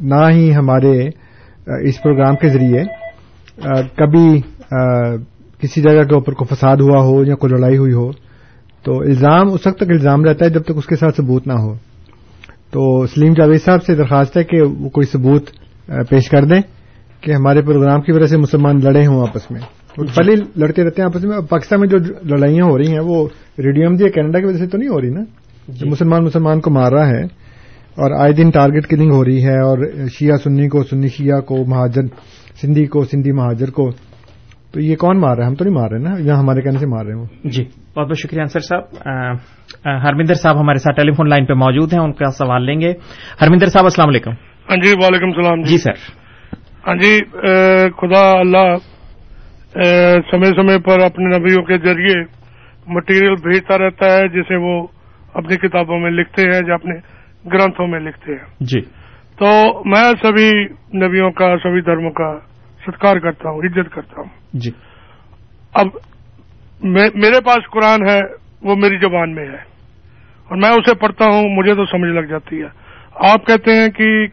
[0.01, 1.07] نہ ہی ہمارے
[1.67, 2.83] اس پروگرام کے ذریعے
[3.97, 4.41] کبھی
[5.61, 8.11] کسی جگہ کے اوپر کوئی فساد ہوا ہو یا کوئی لڑائی ہوئی ہو
[8.83, 11.53] تو الزام اس وقت تک الزام رہتا ہے جب تک اس کے ساتھ ثبوت نہ
[11.53, 11.73] ہو۔
[12.71, 15.49] تو سلیم جاوید صاحب سے درخواست ہے کہ وہ کوئی ثبوت
[16.09, 16.61] پیش کر دیں
[17.21, 19.61] کہ ہمارے پروگرام کی وجہ سے مسلمان لڑے ہوں آپس میں۔
[19.95, 23.27] پہلے لڑتے رہتے ہیں آپس میں۔ پاکستان میں جو لڑائیاں ہو رہی ہیں وہ
[23.59, 25.21] ریڈیم دی کینیڈا کی وجہ سے تو نہیں ہو رہی نا؟
[25.67, 27.23] جو مسلمان مسلمان کو مار رہا ہے
[27.95, 31.65] اور آئے دن ٹارگٹ کلنگ ہو رہی ہے اور شیعہ سنی کو سنی شیعہ کو
[31.65, 32.01] مہاجر
[32.61, 33.91] سندھی کو سندھی مہاجر کو۔
[34.71, 36.77] تو یہ کون مار رہا ہے؟ ہم تو نہیں مار رہے نا یا ہمارے کہنے
[36.77, 37.63] سے مار رہے ہیں جی۔
[37.95, 38.81] بہت بہت شکریہ انصر صاحب۔
[39.85, 42.93] ہرمندر صاحب ہمارے ساتھ ٹیلی فون لائن پہ موجود ہیں ان کا سوال لیں گے۔
[43.41, 44.31] ہرمندر صاحب السلام علیکم۔
[44.69, 45.91] ہاں جی وعلیکم السلام جی۔ سر۔
[46.87, 47.19] ہاں جی
[47.89, 48.75] خدا اللہ
[50.31, 52.23] سمے سمے پر اپنے نبیوں کے ذریعے
[52.87, 54.87] مٹیریل بھیجتا رہتا ہے جسے وہ
[55.33, 56.93] اپنی کتابوں میں لکھتے ہیں یا اپنے
[57.53, 58.81] گرنتھوں میں لکھتے ہیں۔ جی۔
[59.39, 60.65] تو میں سبھی
[60.97, 62.37] نبیوں کا سبھی دھرموں کا
[62.87, 64.71] ستکار کرتا ہوں عزت کرتا ہوں۔ جی۔
[65.73, 65.87] اب
[67.15, 68.19] میرے پاس قرآن ہے
[68.61, 69.73] وہ میری زبان میں ہے۔
[70.49, 72.67] اور میں اسے پڑھتا ہوں مجھے تو سمجھ لگ جاتی ہے۔
[73.15, 74.27] آپ کہتے ہیں کہ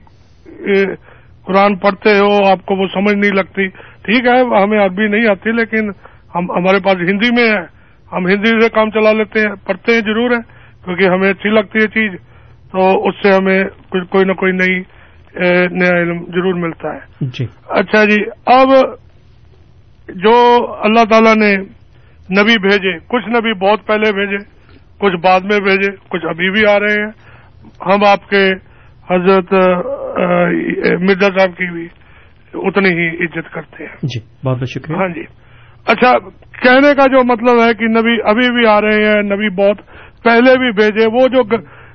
[1.44, 3.68] قرآن پڑھتے ہو آپ کو وہ سمجھ نہیں لگتی۔
[4.02, 5.90] ٹھیک ہے ہمیں عربی نہیں آتی لیکن
[6.34, 7.80] ہم ہمارے پاس ہندی میں ہے۔
[8.12, 11.79] ہم ہندی سے کام چلا لیتے ہیں پڑھتے ہیں ضرور ہے کیونکہ ہمیں اچھی لگتی
[11.83, 12.21] ہے چیز
[12.73, 14.83] تو اس سے ہمیں کوئی نہ کوئی نئی
[15.71, 18.16] نیا علم ضرور ملتا ہے۔ جی۔ اچھا جی
[18.47, 18.69] اب
[20.09, 21.57] جو اللہ تعالی نے
[22.40, 24.37] نبی بھیجے کچھ نبی بہت پہلے بھیجے
[24.99, 27.11] کچھ بعد میں بھیجے کچھ ابھی بھی آ رہے ہیں۔
[27.87, 28.51] ہم آپ کے
[29.11, 29.53] حضرت
[31.01, 31.87] مرزا صاحب کی بھی
[32.55, 35.23] اتنی ہی عزت کرتے ہیں۔ جی بہت بہت شکریہ۔ ہاں جی۔
[35.87, 36.19] اچھا
[36.62, 39.77] کہنے کا جو مطلب ہے کہ نبی ابھی بھی آ رہے ہیں نبی بہت
[40.22, 41.42] پہلے بھی بھیجے وہ جو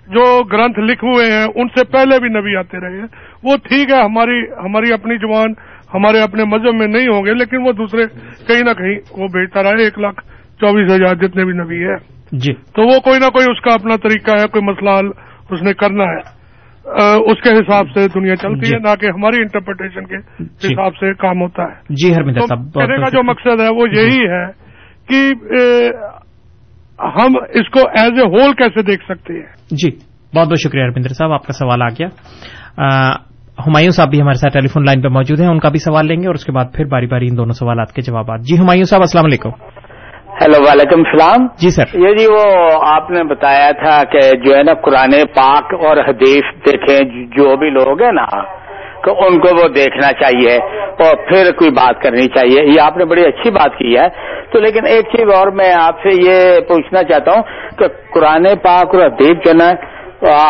[0.08, 3.08] جو گرنتھ لکھے ہوئے ہیں ان سے پہلے بھی نبی آتے رہے ہیں۔
[3.44, 5.54] وہ ٹھیک ہے ہماری ہماری اپنی زبان
[5.94, 8.06] ہمارے اپنے مذہب میں نہیں ہوں گے لیکن وہ دوسرے
[8.48, 10.22] کہیں نہ کہیں وہ بھیجتا رہا ہے ایک لاکھ
[10.62, 11.96] چوبیس ہزار جتنے بھی نبی ہے
[12.32, 15.10] جی۔ تو وہ کوئی نہ کوئی اس کا اپنا طریقہ ہے کوئی مسئلہ حل
[15.50, 16.36] اس نے کرنا ہے۔
[17.16, 21.42] اس کے حساب سے دنیا چلتی ہے نہ کہ ہماری انٹرپریٹیشن کے حساب سے کام
[21.42, 24.46] ہوتا ہے۔ جی کہنے کا جو مقصد ہے وہ یہی ہے
[25.08, 25.32] کہ
[27.00, 29.90] ہم اس کو ایز اے ہول کیسے دیکھ سکتے ہیں؟ جی
[30.36, 32.08] بہت بہت شکریہ ہرمندر صاحب آپ کا سوال آ گیا۔
[33.68, 36.08] ہمایوں صاحب بھی ہمارے ساتھ ٹیلی فون لائن پہ موجود ہیں ان کا بھی سوال
[36.08, 38.58] لیں گے اور اس کے بعد پھر باری باری ان دونوں سوالات کے جوابات۔ جی
[38.58, 39.50] ہمایوں صاحب السلام علیکم۔
[40.42, 44.64] ہیلو وعلیکم السلام۔ جی سر۔ یہ جی وہ آپ نے بتایا تھا کہ جو ہے
[44.64, 48.55] نا قرآن پاک اور حدیث دیکھیں جو بھی لوگ ہیں نا
[49.06, 53.06] کہ ان کو وہ دیکھنا چاہیے اور پھر کوئی بات کرنی چاہیے۔ یہ آپ نے
[53.06, 54.08] بڑی اچھی بات کی ہے۔
[54.52, 57.44] تو لیکن ایک چیز اور میں آپ سے یہ پوچھنا چاہتا ہوں
[57.78, 59.72] کہ قرآن پاک اور حدیث جو نا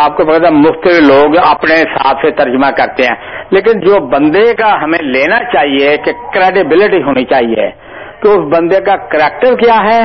[0.04, 4.84] آپ کو پتا مختلف لوگ اپنے حساب سے ترجمہ کرتے ہیں۔ لیکن جو بندے کا
[4.84, 7.72] ہمیں لینا چاہیے کہ کریڈیبلٹی ہونی چاہیے
[8.22, 10.04] کہ اس بندے کا کریکٹر کیا ہے؟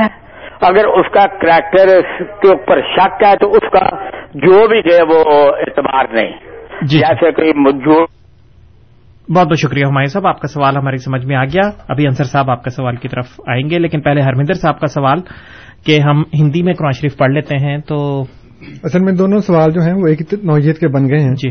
[0.61, 2.01] اگر اس کا کریکٹر
[2.43, 3.97] کے اوپر شک ہے تو اس کا
[4.35, 5.25] جو بھی ہے وہ
[5.59, 6.33] اعتبار نہیں۔
[6.83, 8.20] جی۔ جیسے کوئی جو
[9.35, 12.25] بہت بہت شکریہ ہمایوں صاحب آپ کا سوال ہماری سمجھ میں آ گیا۔ ابھی انصر
[12.25, 15.19] صاحب آپ کا سوال کی طرف آئیں گے لیکن پہلے ہرمندر صاحب کا سوال
[15.87, 18.23] کہ ہم ہندی میں قرآن شریف پڑھ لیتے ہیں تو
[18.83, 21.51] اصل میں دونوں سوال جو ہیں وہ ایک نوعیت کے بن گئے ہیں۔ جی۔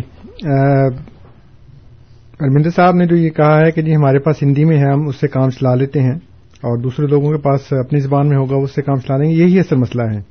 [2.39, 5.08] ارمندر صاحب نے جو یہ کہا ہے کہ جی ہمارے پاس ہندی میں ہے ہم
[5.08, 6.15] اس سے کام چلا لیتے ہیں
[6.56, 9.36] اور دوسرے لوگوں کے پاس اپنی زبان میں ہوگا اس سے کام چلا لیں گے۔
[9.36, 10.22] یہی اصل مسئلہ ہے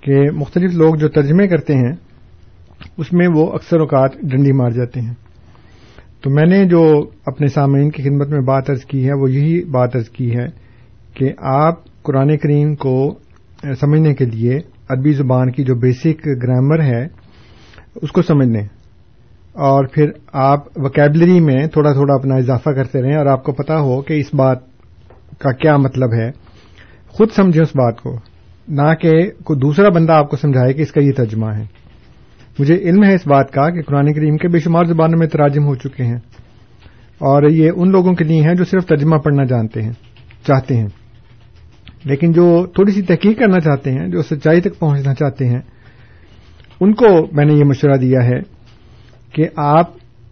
[0.00, 1.92] کہ مختلف لوگ جو ترجمے کرتے ہیں
[2.98, 5.25] اس میں وہ اکثر اوقات ڈنڈی مار جاتے ہیں۔
[6.22, 9.64] تو میں نے جو اپنے سامعین کی خدمت میں بات ارض کی ہے، وہ یہی
[9.64, 10.46] بات ارض کی ہے
[11.14, 13.18] کہ آپ قرآن کریم کو
[13.80, 17.06] سمجھنے کے لیے عربی زبان کی جو بیسک گرامر ہے،
[17.94, 18.66] اس کو سمجھ لیں۔
[19.52, 23.80] اور پھر آپ وکیبلری میں تھوڑا تھوڑا اپنا اضافہ کرتے رہیں اور آپ کو پتا
[23.80, 24.58] ہو کہ اس بات
[25.38, 26.30] کا کیا مطلب ہے۔
[27.08, 28.18] خود سمجھیں اس بات کو،
[28.68, 31.64] نہ کہ کوئی دوسرا بندہ آپ کو سمجھائے کہ اس کا یہ ترجمہ ہے۔
[32.58, 35.64] مجھے علم ہے اس بات کا کہ قرآن کریم کے بے شمار زبانوں میں تراجم
[35.64, 36.16] ہو چکے ہیں
[37.18, 39.92] اور یہ ان لوگوں کے لیے ہیں جو صرف ترجمہ پڑھنا جانتے ہیں،
[40.46, 40.86] چاہتے ہیں۔
[42.04, 45.60] لیکن جو تھوڑی سی تحقیق کرنا چاہتے ہیں، جو سچائی تک پہنچنا چاہتے ہیں،
[46.80, 48.40] ان کو میں نے یہ مشورہ دیا ہے
[49.32, 49.90] کہ آپ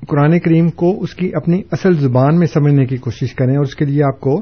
[0.08, 3.76] قرآن کریم کو اس کی اپنی اصل زبان میں سمجھنے کی کوشش کریں اور اس
[3.76, 4.40] کے لیے آپ کو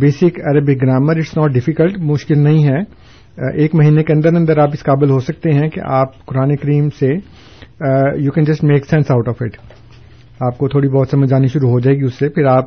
[0.00, 3.05] basic Arabic grammar it's not difficult مشکل نہیں ہے۔
[3.36, 6.90] ایک مہینے کے اندر اندر آپ اس قابل ہو سکتے ہیں کہ آپ قرآن کریم
[6.90, 7.06] سے
[8.18, 9.56] you can just make sense out of it
[10.40, 12.64] آپ کو تھوڑی بہت سمجھ آنی شروع ہو جائے گی اس سے، پھر آپ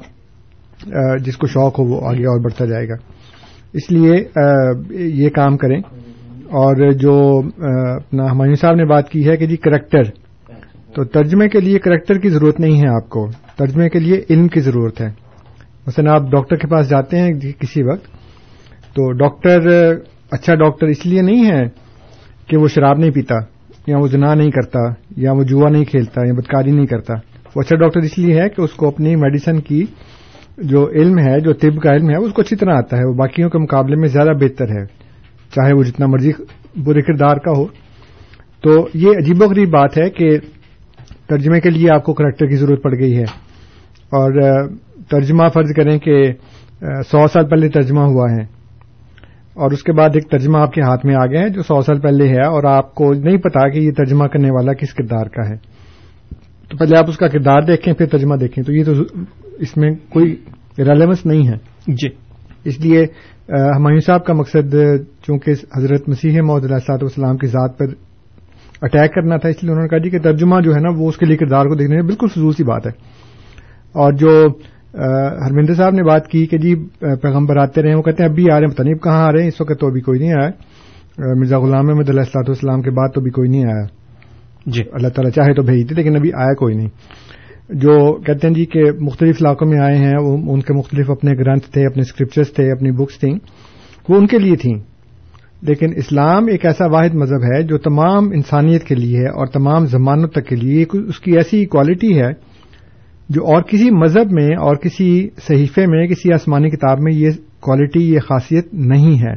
[1.20, 2.94] جس کو شوق ہو وہ آگے اور بڑھتا جائے گا۔
[3.74, 4.24] اس لیے
[4.90, 5.80] یہ کام کریں۔
[6.46, 7.42] اور جو
[7.96, 10.04] اپنا ہمایوں صاحب نے بات کی ہے کہ جی کریکٹر۔
[10.96, 13.28] تو ترجمے کے لیے کریکٹر کی ضرورت نہیں ہے آپ کو۔
[13.58, 15.08] ترجمے کے لیے علم کی ضرورت ہے۔
[15.88, 17.30] مثلا آپ ڈاکٹر کے پاس جاتے ہیں
[17.60, 18.06] کسی وقت،
[18.94, 19.60] تو ڈاکٹر
[20.32, 21.64] اچھا ڈاکٹر اس لیے نہیں ہے
[22.48, 23.36] کہ وہ شراب نہیں پیتا،
[23.88, 24.80] یا وہ جنا نہیں کرتا،
[25.18, 27.14] یا وہ جوا نہیں کھیلتا، یا بدکاری نہیں کرتا۔
[27.56, 29.86] وہ اچھا ڈاکٹر اس لیے ہے کہ اس کو اپنی میڈیسن کی
[30.58, 33.14] جو علم ہے، جو طب کا علم ہے اس کو اچھی طرح آتا ہے۔ وہ
[33.14, 34.86] باقیوں کے مقابلے میں زیادہ بہتر ہے،
[35.56, 36.32] چاہے وہ جتنا مرضی
[36.84, 37.66] برے کردار کا ہو۔
[38.62, 40.38] تو یہ عجیب و غریب بات ہے کہ
[41.28, 43.24] ترجمے کے لیے آپ کو کریکٹر کی ضرورت پڑ گئی ہے۔
[44.12, 44.32] اور
[45.10, 46.34] ترجمہ فرض کریں کہ
[47.12, 48.59] سو سال پہلے ترجمہ ہوا ہے۔
[49.60, 51.82] اور اس کے بعد ایک ترجمہ آپ کے ہاتھ میں آ گیا ہے جو سو
[51.82, 55.26] سال پہلے ہے اور آپ کو نہیں پتا کہ یہ ترجمہ کرنے والا کس کردار
[55.26, 55.56] کا ہے۔
[56.70, 58.92] تو پہلے آپ اس کا کردار دیکھیں پھر ترجمہ دیکھیں۔ تو یہ تو
[59.58, 60.36] اس میں کوئی
[60.78, 61.56] ریلیونس نہیں ہے۔
[61.88, 62.10] جی۔
[62.64, 63.06] اس لیے
[63.50, 64.76] ہمایوں صاحب کا مقصد
[65.24, 67.86] چونکہ حضرت مسیح محدود علیہ والسلام کی ذات پر
[68.82, 71.10] اٹیک کرنا تھا اس لیے انہوں نے کہا جی کہ ترجمہ جو ہے نا وہ
[71.10, 72.92] اس کے لیے کردار کو دیکھنے میں بالکل فضول سی بات ہے۔
[73.92, 74.48] اور جو
[74.94, 78.52] ہرمندر صاحب نے بات کی کہ جی پیغمبر آتے رہے وہ کہتے ہیں اب بھی
[78.52, 80.34] آ رہے ہیں پتہ نہیں کہاں آ رہے ہیں؟ اس وقت تو ابھی کوئی نہیں
[80.34, 80.50] آیا۔
[81.36, 83.86] مرزا غلام احمد علیہ السلاط والسلام کے بعد تو ابھی کوئی نہیں آیا۔
[84.66, 86.88] جی۔ اللہ تعالیٰ چاہے تو بھیج دے لیکن ابھی آیا کوئی نہیں۔
[87.70, 91.32] جو کہتے ہیں جی کہ مختلف علاقوں میں آئے ہیں وہ ان کے مختلف اپنے
[91.32, 93.40] گرنتھ تھے اپنے اسکرپچرس تھے اپنی بکس تھیں
[94.10, 94.80] وہ ان کے لیے تھیں۔
[95.62, 99.86] لیکن اسلام ایک ایسا واحد مذہب ہے جو تمام انسانیت کے لیے ہے اور تمام
[99.86, 102.49] زمانوں تک کے لیے اس کی ایسی کوالٹی ہے
[103.30, 108.14] جو اور کسی مذہب میں اور کسی صحیفے میں کسی آسمانی کتاب میں یہ کوالٹی
[108.14, 109.34] یہ خاصیت نہیں ہے۔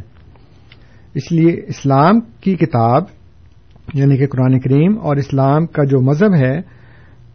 [1.15, 3.03] اس لیے اسلام کی کتاب
[3.95, 6.57] یعنی کہ قرآن کریم اور اسلام کا جو مذہب ہے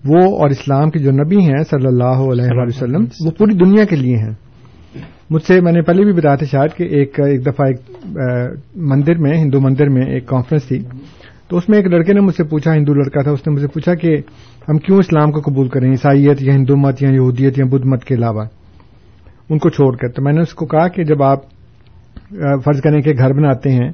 [0.05, 3.95] وہ اور اسلام کے جو نبی ہیں صلی اللہ علیہ وسلم وہ پوری دنیا کے
[3.95, 4.33] لیے ہیں۔
[5.29, 7.79] مجھ سے میں نے پہلے بھی بتایا تھا شاید کہ ایک ایک دفعہ ایک
[8.75, 10.79] مندر میں ہندو مندر میں ایک کانفرنس تھی۔
[11.47, 13.61] تو اس میں ایک لڑکے نے مجھ سے پوچھا، ہندو لڑکا تھا، اس نے مجھ
[13.61, 14.17] سے پوچھا کہ
[14.69, 18.03] ہم کیوں اسلام کو قبول کریں، عیسائیت یا ہندو مت یا یہودیت یا بدھ مت
[18.03, 18.45] کے علاوہ۔
[19.49, 21.39] ان کو چھوڑ کر۔ تو میں نے اس کو کہا کہ جب آپ
[22.65, 23.89] فرض کریں کہ گھر بناتے ہیں،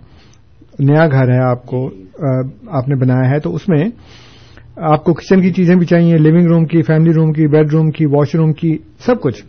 [0.79, 1.89] نیا گھر ہے آپ کو
[2.67, 3.85] آپ نے بنایا ہے، تو اس میں
[4.77, 7.91] آپ کو کچن کی چیزیں بھی چاہیے، لیونگ روم کی، فیملی روم کی، بیڈ روم
[7.91, 9.43] کی، واش روم کی، سب کچھ۔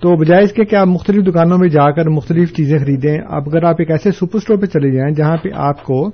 [0.00, 3.42] تو بجائے اس کے کہ آپ مختلف دکانوں میں جا کر مختلف چیزیں خریدیں اب
[3.46, 6.10] اگر آپ ایک ایسے سپر اسٹور پہ چلے جائیں جہاں پہ آپ کو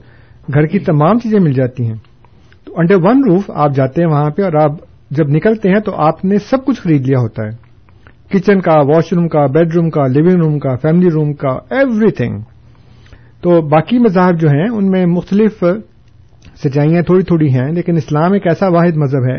[0.55, 1.95] گھر کی تمام چیزیں مل جاتی ہیں۔
[2.65, 4.73] تو انڈر ون روف آپ جاتے ہیں وہاں پہ اور آپ
[5.11, 7.69] جب نکلتے ہیں تو آپ نے سب کچھ خرید لیا ہوتا ہے۔
[8.31, 12.11] کچن کا واش روم کا بیڈ روم کا لونگ روم کا فیملی روم کا ایوری
[12.11, 12.41] تھنگ
[13.41, 15.65] تو باقی مذاہب جو ہیں، ان میں مختلف
[16.65, 19.39] سچائیاں تھوڑی تھوڑی ہیں، لیکن اسلام ایک ایسا واحد مذہب ہے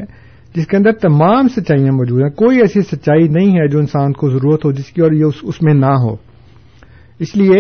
[0.56, 4.30] جس کے اندر تمام سچائیاں موجود ہیں۔ کوئی ایسی سچائی نہیں ہے جو انسان کو
[4.30, 6.16] ضرورت ہو، جس کی اور یہ اس میں نہ ہو۔
[7.20, 7.58] اس لیے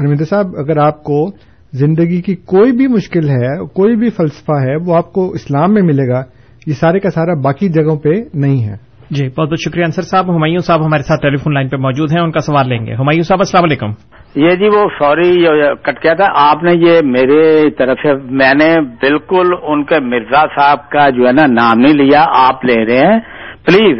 [0.00, 1.30] ہرمندر صاحب، اگر آپ کو
[1.72, 5.82] زندگی کی کوئی بھی مشکل ہے کوئی بھی فلسفہ ہے وہ آپ کو اسلام میں
[5.82, 6.22] ملے گا
[6.66, 8.74] یہ سارے کا سارا باقی جگہوں پہ نہیں ہے۔
[9.10, 12.12] جی بہت بہت شکریہ انصر صاحب۔ ہمایوں صاحب ہمارے ساتھ ٹیلی فون لائن پہ موجود
[12.12, 13.86] ہیں ان کا سوال لیں گے۔ ہمایوں صاحب السلام علیکم۔
[14.34, 15.46] یہ جی وہ سوری
[15.82, 20.44] کٹ کیا تھا۔ آپ نے یہ میرے طرف سے میں نے بالکل ان کے مرزا
[20.60, 23.20] صاحب کا جو ہے نا نام نہیں لیا آپ لے رہے ہیں۔
[23.66, 23.98] پلیز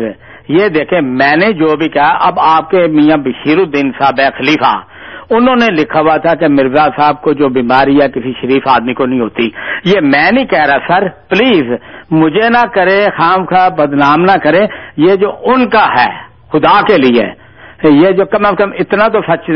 [0.49, 4.29] یہ دیکھیں میں نے جو بھی کہا اب آپ کے میاں بشیر الدین صاحب ہے
[4.39, 4.96] خلیفہ۔
[5.31, 8.95] انہوں نے لکھا ہوا تھا کہ مرزا صاحب کو جو بیماری یا کسی شریف آدمی
[8.95, 9.49] کو نہیں ہوتی،
[9.85, 11.73] یہ میں نہیں کہہ رہا، سر، پلیز،
[12.13, 14.67] مجھے نہ کرے، خام خواہ، بدنام نہ کرے،
[15.07, 16.11] یہ جو ان کا ہے،
[16.53, 17.27] خدا کے لیے،
[17.93, 19.51] یہ جو کم از کم اتنا تو سچ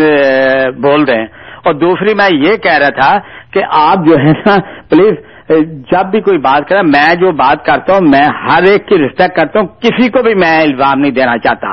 [0.78, 1.26] بول رہے ہیں
[1.64, 3.10] اور دوسری میں یہ کہہ رہا تھا
[3.52, 4.56] کہ آپ جو ہے نا،
[4.90, 5.14] پلیز،
[5.92, 9.36] جب بھی کوئی بات کرے، میں جو بات کرتا ہوں، میں ہر ایک کی رسپیکٹ
[9.36, 11.72] کرتا ہوں، کسی کو بھی میں الزام نہیں دینا چاہتا۔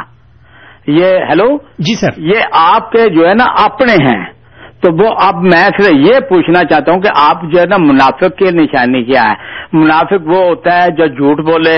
[0.87, 2.09] یہ ہیلو جی سر.
[2.17, 4.25] یہ آپ کے جو ہے نا اپنے ہیں.
[4.81, 8.37] تو وہ اب میں سے یہ پوچھنا چاہتا ہوں کہ آپ جو ہے نا منافق
[8.37, 9.33] کی نشانی کیا ہے؟
[9.73, 11.75] منافق وہ ہوتا ہے جو جھوٹ بولے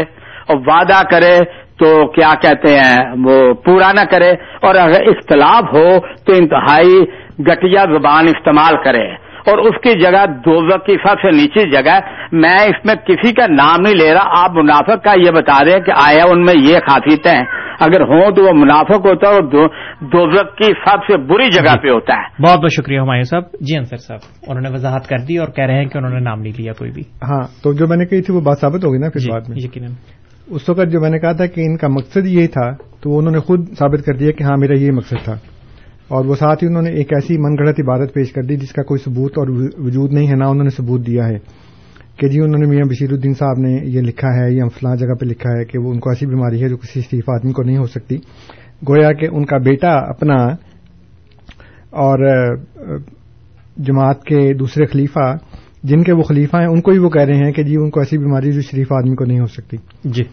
[0.47, 1.39] اور وعدہ کرے
[1.77, 4.31] تو کیا کہتے ہیں؟ وہ پورا نہ کرے
[4.61, 6.99] اور اگر اختلاف ہو تو انتہائی
[7.39, 11.99] گٹیا زبان استعمال کرے۔ اور اس کی جگہ دوزک کی سب سے نیچی جگہ
[12.31, 15.71] میں اس میں کسی کا نام نہیں لے رہا۔ آپ منافق کا یہ بتا رہے
[15.71, 17.45] ہیں کہ آیا ان میں یہ خاصیتیں ہیں۔
[17.79, 19.43] اگر ہوں تو وہ منافق ہوتا ہے اور
[20.01, 23.77] دوزک کی سب سے بری جگہ پہ ہوتا ہے۔ بہت بہت شکریہ ہمایوں صاحب۔ جی
[23.77, 26.41] انصر صاحب انہوں نے وضاحت کر دی اور کہہ رہے ہیں کہ انہوں نے نام
[26.41, 28.97] نہیں لیا کوئی بھی۔ ہاں تو جو میں نے کہی تھی وہ بات ثابت ہوگی
[28.97, 29.91] نا پھر بعد میں۔ یقیناً۔
[30.47, 33.31] اس وقت جو میں نے کہا تھا کہ ان کا مقصد یہی تھا تو انہوں
[33.31, 35.33] نے خود ثابت کر دیا کہ ہاں میرا یہ مقصد تھا۔
[36.09, 38.71] اور وہ ساتھ ہی انہوں نے ایک ایسی من گڑت عبادت پیش کر دی جس
[38.71, 39.47] کا کوئی ثبوت اور
[39.77, 41.37] وجود نہیں ہے نہ انہوں نے ثبوت دیا ہے
[42.17, 45.13] کہ جی انہوں نے میاں بشیر الدین صاحب نے یہ لکھا ہے یا فلاں جگہ
[45.13, 47.63] پہ لکھا ہے کہ وہ ان کو ایسی بیماری ہے جو کسی شریف آدمی کو
[47.63, 48.17] نہیں ہو سکتی۔
[48.89, 50.35] گویا کہ ان کا بیٹا اپنا
[51.91, 52.19] اور
[53.77, 55.37] جماعت کے دوسرے خلیفہ
[55.83, 57.89] جن کے وہ خلیفہ ہیں ان کو ہی وہ کہہ رہے ہیں کہ جی ان
[57.89, 60.23] کو ایسی بیماری جو شریف آدمی کو نہیں ہو سکتی۔ جی۔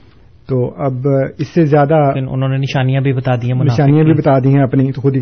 [0.48, 1.08] تو اب
[1.38, 4.62] اس سے زیادہ انہوں نے نشانیاں بھی بتا دی ہیں نشانیاں بھی بتا دی ہیں
[4.62, 5.20] اپنی خود ہی۔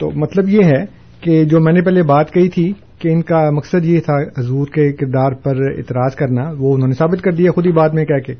[0.00, 0.84] تو مطلب یہ ہے
[1.20, 4.66] کہ جو میں نے پہلے بات کہی تھی کہ ان کا مقصد یہ تھا حضور
[4.66, 8.04] کے کردار پر اعتراض کرنا، وہ انہوں نے ثابت کر دیا خود ہی بعد میں
[8.04, 8.34] کہہ کے۔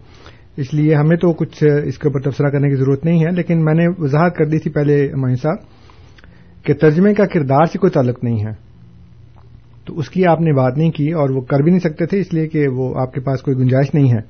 [0.56, 3.64] اس لیے ہمیں تو کچھ اس کے اوپر تبصرہ کرنے کی ضرورت نہیں ہے، لیکن
[3.64, 5.56] میں نے وضاحت کر دی تھی پہلے ہمایوں صاحب
[6.64, 8.52] کہ ترجمے کا کردار سے کوئی تعلق نہیں ہے۔
[9.86, 12.18] تو اس کی آپ نے بات نہیں کی اور وہ کر بھی نہیں سکتے تھے،
[12.18, 14.20] اس لیے کہ وہ آپ کے پاس کوئی گنجائش نہیں ہے۔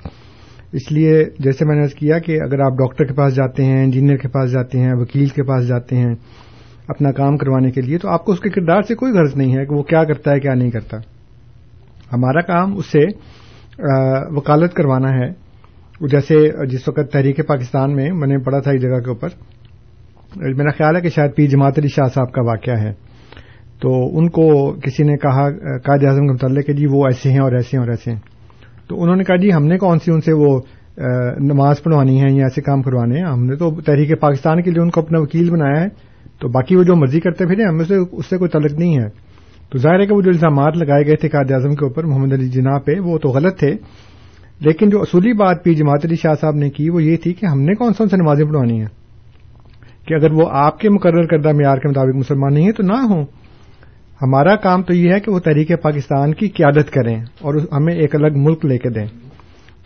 [0.73, 4.17] اس لیے جیسے میں نے کیا کہ اگر آپ ڈاکٹر کے پاس جاتے ہیں، انجینئر
[4.17, 6.15] کے پاس جاتے ہیں، وکیل کے پاس جاتے ہیں
[6.91, 9.57] اپنا کام کروانے کے لیے، تو آپ کو اس کے کردار سے کوئی غرض نہیں
[9.57, 10.97] ہے کہ وہ کیا کرتا ہے، کیا نہیں کرتا۔
[12.13, 13.05] ہمارا کام اس سے
[14.37, 15.29] وکالت کروانا ہے۔
[16.01, 16.37] جیسے
[16.67, 19.29] جس وقت تحریک پاکستان میں میں نے پڑھا تھا ایک جگہ کے اوپر،
[20.57, 22.93] میرا خیال ہے کہ شاید پی جماعت علی شاہ صاحب کا واقعہ ہے۔
[23.83, 24.47] تو ان کو
[24.81, 27.85] کسی نے کہا، قائد اعظم کے متعلق کہ جی وہ ایسے ہیں اور ایسے ہیں
[27.85, 28.19] اور ایسے ہیں۔
[28.89, 30.61] تو انہوں نے کہا جی ہم نے کون سی ان سے وہ
[31.41, 34.83] نماز پڑھوانی ہے یا ایسے کام کروانے ہیں ہم نے تو تحریک پاکستان کے لیے
[34.83, 36.10] ان کو اپنا وکیل بنایا ہے۔
[36.41, 39.31] تو باقی وہ جو مرضی کرتے پھر ہمیں سے اس سے کوئی تعلق نہیں ہے۔
[39.71, 42.33] تو ظاہر ہے کہ وہ جو الزامات لگائے گئے تھے قائد اعظم کے اوپر، محمد
[42.33, 43.75] علی جناح پہ، وہ تو غلط تھے۔
[44.61, 47.47] لیکن جو اصولی بات پی جماعت علی شاہ صاحب نے کی، وہ یہ تھی کہ
[47.47, 48.87] ہم نے کون سا ان سے نمازیں پڑھوانی ہیں؟
[50.07, 52.93] کہ اگر وہ آپ کے مقرر کردہ معیار کے مطابق مسلمان نہیں ہے تو نہ
[52.93, 53.25] ہوں۔
[54.23, 58.15] ہمارا کام تو یہ ہے کہ وہ تحریک پاکستان کی قیادت کریں اور ہمیں ایک
[58.15, 59.07] الگ ملک لے کے دیں۔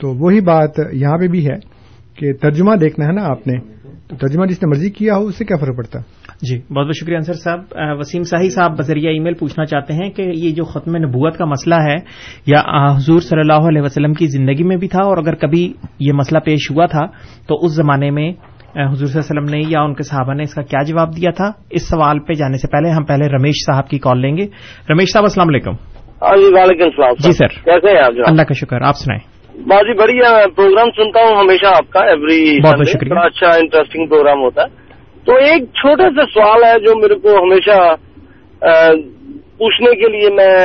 [0.01, 1.55] تو وہی بات یہاں پہ بھی ہے
[2.17, 3.55] کہ ترجمہ دیکھنا ہے نا آپ نے۔
[4.09, 6.01] تو ترجمہ جس نے مرضی کیا ہو، اس سے کیا فرق پڑتا؟
[6.49, 7.61] جی بہت بہت شکریہ انصر صاحب۔
[7.99, 11.45] وسیم صاحی صاحب بذریعہ ای میل پوچھنا چاہتے ہیں کہ یہ جو ختم نبوت کا
[11.45, 11.97] مسئلہ ہے
[12.47, 12.61] یا
[12.97, 16.39] حضور صلی اللہ علیہ وسلم کی زندگی میں بھی تھا؟ اور اگر کبھی یہ مسئلہ
[16.39, 17.07] پیش ہوا تھا
[17.49, 18.33] تو اس زمانے میں
[18.77, 21.17] حضور صلی اللہ علیہ وسلم نے یا ان کے صحابہ نے اس کا کیا جواب
[21.17, 24.37] دیا تھا؟ اس سوال پہ جانے سے پہلے ہم پہلے رمیش صاحب کی کال لیں
[24.37, 24.47] گے۔
[24.91, 28.97] رمیش صاحب السلام علیکم۔ جی وعلیکم السلام۔ جی سر۔ کیسے ہیں اللہ کا شکر آپ
[28.97, 33.21] سنائیں۔ بہت ہی بڑھیا پروگرام سنتا ہوں ہمیشہ آپ کا ایوری بہت بہت شکریہ۔ بڑا
[33.21, 34.84] اچھا انٹرسٹنگ پروگرام ہوتا ہے۔
[35.27, 37.95] تو ایک چھوٹا سا سوال ہے جو میرے کو ہمیشہ
[39.59, 40.57] پوچھنے کے لیے میں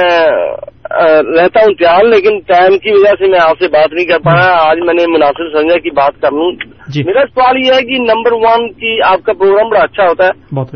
[1.37, 4.51] رہتا ہوں تیار لیکن ٹائم کی وجہ سے میں آپ سے بات نہیں کر پایا۔
[4.51, 6.51] آج میں نے مناسب سمجھا کی بات کر لوں۔
[6.87, 10.23] جی۔ میرا سوال یہ ہے کہ نمبر ون کی آپ کا پروگرام بڑا اچھا ہوتا
[10.25, 10.29] ہے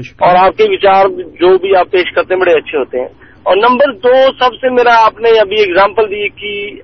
[0.04, 3.08] اور آپ کے وچار جو بھی آپ پیش کرتے ہیں بڑے اچھے ہوتے ہیں۔
[3.44, 6.82] اور نمبر دو سب سے میرا آپ نے ابھی اگزامپل دی کہ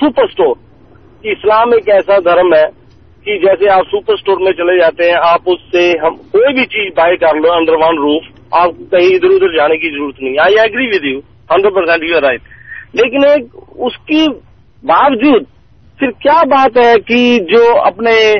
[0.00, 0.54] سپر اسٹور
[1.22, 2.85] کہ اسلام ایک ایسا دھرم ہے
[3.26, 6.64] کہ جیسے آپ سپر اسٹور میں چلے جاتے ہیں، آپ اس سے ہم کوئی بھی
[6.66, 10.36] چیز بائی کر لو انڈر ون روف آپ کہیں ادھر ادھر جانے کی ضرورت نہیں۔
[10.42, 11.18] I agree with you
[11.50, 12.40] hundred percent you right
[12.94, 13.42] لیکن ایک
[13.78, 14.26] اس کی
[14.82, 15.44] باوجود
[15.98, 18.32] پھر کیا بات ہے کہ جو اپنے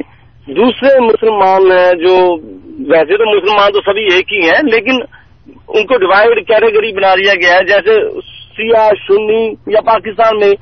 [0.46, 2.16] دوسرے مسلمان ہیں، جو
[2.88, 5.02] ویسے تو مسلمان تو سبھی ایک ہی ہیں، لیکن
[5.68, 8.20] ان کو ڈیوائڈ کیٹیگری بنا دیا گیا ہے۔ جیسے
[8.56, 10.52] سیاہ سنی یا پاکستان میں،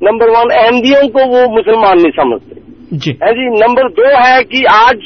[0.00, 4.96] نمبر ون احمدیوں کو وہ مسلمان نہیں سمجھتے۔ جی۔ جی نمبر دو ہے کہ آج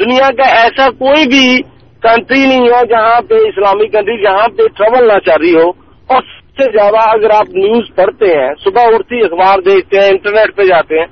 [0.00, 1.62] دنیا کا ایسا کوئی بھی
[2.02, 5.68] کنٹری نہیں ہے جہاں پہ اسلامی کنٹری جہاں پہ ٹریول نہ چل رہی ہو۔
[6.06, 10.56] اور سب سے زیادہ اگر آپ نیوز پڑھتے ہیں صبح اٹھتی اخبار دیکھتے ہیں انٹرنیٹ
[10.56, 11.06] پہ جاتے ہیں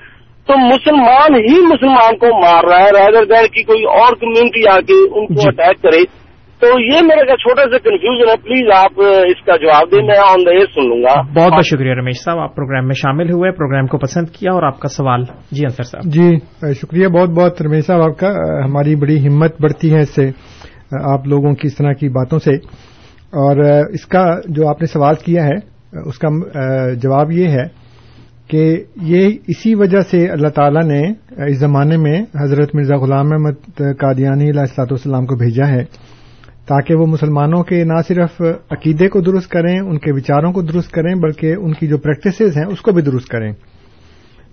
[0.48, 4.80] تو مسلمان ہی مسلمان کو مار رہا ہے رادر دین کی کوئی اور کمیونٹی آ
[4.80, 6.02] کے ان کو جی۔ اٹیک کرے۔
[6.60, 10.18] تو یہ میرے کا چھوٹا سا کنفیوژن ہے۔ پلیز آپ اس کا جواب دیں میں
[10.18, 13.30] آن دا ایئر سن لوں گا۔ بہت بہت شکریہ رمیش صاحب آپ پروگرام میں شامل
[13.30, 16.36] ہوئے پروگرام کو پسند کیا اور آپ کا سوال۔ جی انصر صاحب۔ جی
[16.74, 18.28] شکریہ۔ بہت بہت رمیش صاحب آپ کا
[18.64, 20.30] ہماری بڑی ہمت بڑھتی ہے اس سے
[21.12, 22.54] آپ لوگوں کی اس طرح کی باتوں سے۔
[23.26, 23.56] اور
[23.88, 25.56] اس کا جو آپ نے سوال کیا ہے
[26.08, 26.28] اس کا
[26.94, 27.86] جواب یہ ہے
[28.48, 31.02] کہ یہ اسی وجہ سے اللہ تعالیٰ نے
[31.50, 35.84] اس زمانے میں حضرت مرزا غلام احمد قادیانی علیہ السلاط والسلام کو بھیجا ہے
[36.66, 40.90] تاکہ وہ مسلمانوں کے نہ صرف عقیدے کو درست کریں، ان کے وچاروں کو درست
[40.90, 43.52] کریں، بلکہ ان کی جو پریکٹسز ہیں، اس کو بھی درست کریں۔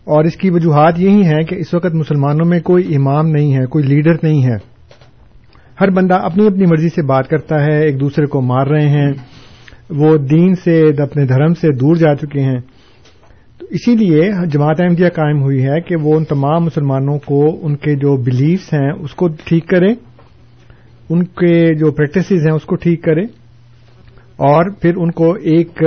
[0.03, 3.65] اور اس کی وجوہات یہی ہیں کہ اس وقت مسلمانوں میں کوئی امام نہیں ہے،
[3.65, 4.73] کوئی لیڈر نہیں ہے۔
[5.81, 9.11] ہر بندہ اپنی اپنی مرضی سے بات کرتا ہے، ایک دوسرے کو مار رہے ہیں۔
[9.89, 12.59] وہ دین سے، اپنے دھرم سے دور جا چکے ہیں۔
[13.59, 17.75] تو اسی لیے جماعت احمدیہ قائم ہوئی ہے کہ وہ ان تمام مسلمانوں کو، ان
[17.75, 19.95] کے جو بلیفس ہیں، اس کو ٹھیک کریں۔
[21.09, 23.23] ان کے جو پریکٹسز ہیں اس کو ٹھیک کریں
[24.37, 25.83] اور پھر ان کو ایک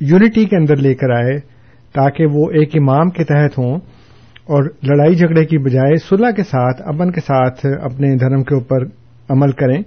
[0.00, 1.38] یونٹی کے اندر لے کر آئے
[1.92, 3.76] تاکہ وہ ایک امام کے تحت ہوں
[4.44, 8.84] اور لڑائی جھگڑے کی بجائے صلح کے ساتھ، امن کے ساتھ اپنے دھرم کے اوپر
[9.28, 9.82] عمل کریں۔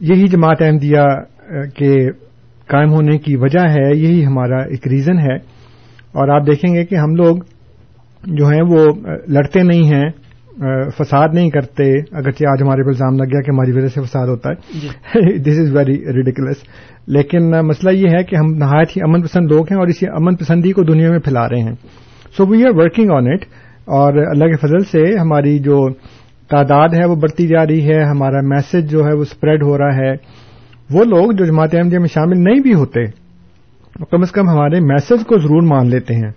[0.00, 1.22] یہی جماعت احمدیہ
[1.68, 2.10] کے
[2.66, 5.34] قائم ہونے کی وجہ ہے، یہی ہمارا ایک ریزن ہے۔
[6.12, 7.36] اور آپ دیکھیں گے کہ ہم لوگ
[8.26, 8.92] جو ہیں وہ
[9.28, 10.10] لڑتے نہیں ہیں۔
[10.98, 14.28] فساد نہیں کرتے اگرچہ آج ہمارے پہ الزام لگ گیا کہ ہماری وجہ سے فساد
[14.28, 14.54] ہوتا ہے۔
[15.38, 16.56] دس از ویری ریڈیکولس
[17.06, 20.36] لیکن مسئلہ یہ ہے کہ ہم نہایت ہی امن پسند لوگ ہیں اور اسی امن
[20.36, 21.74] پسندی کو دنیا میں پھیلا رہے ہیں۔
[22.36, 23.44] So we are working on it
[23.84, 25.88] اور اللہ کے فضل سے ہماری جو
[26.48, 29.96] تعداد ہے وہ بڑھتی جا رہی ہے ہمارا میسج جو ہے وہ اسپریڈ ہو رہا
[29.96, 30.12] ہے۔
[30.90, 33.04] وہ لوگ جو جماعت احمدیہ میں شامل نہیں بھی ہوتے
[34.10, 36.30] کم از کم ہمارے میسج کو ضرور مان لیتے ہیں۔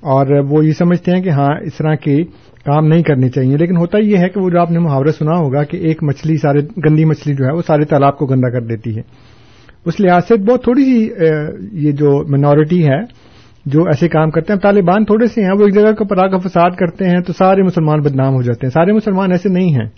[0.00, 2.24] اور وہ یہ سمجھتے ہیں کہ ہاں اس طرح کی
[2.66, 5.32] کام نہیں کرنی چاہیے۔ لیکن ہوتا یہ ہے کہ وہ جو آپ نے محاورہ سنا
[5.32, 8.60] ہوگا کہ ایک مچھلی، سارے گندی مچھلی جو ہے وہ سارے تالاب کو گندا کر
[8.60, 9.02] دیتی ہے۔
[9.84, 11.10] اس لحاظ سے بہت تھوڑی سی
[11.72, 13.26] یہ جو منورٹی ہے،
[13.66, 16.70] جو ایسے کام کرتے ہیں، طالبان تھوڑے سے ہیں۔ وہ ایک جگہ کو پراغ فساد
[16.70, 19.88] کرتے ہیں تو سارے مسلمان بدنام ہو جاتے ہیں۔ سارے مسلمان ایسے نہیں ہیں۔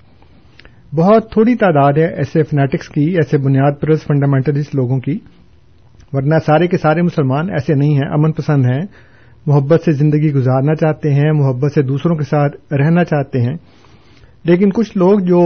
[0.95, 5.19] بہت تھوڑی تعداد ہے ایسے فنیٹکس کی، ایسے بنیاد پرست فنڈامنٹلسٹ لوگوں کی۔
[6.13, 9.08] ورنہ سارے کے سارے مسلمان ایسے نہیں ہیں، امن پسند ہیں۔
[9.49, 13.57] محبت سے زندگی گزارنا چاہتے ہیں، محبت سے دوسروں کے ساتھ رہنا چاہتے ہیں۔
[14.45, 15.41] لیکن کچھ لوگ جو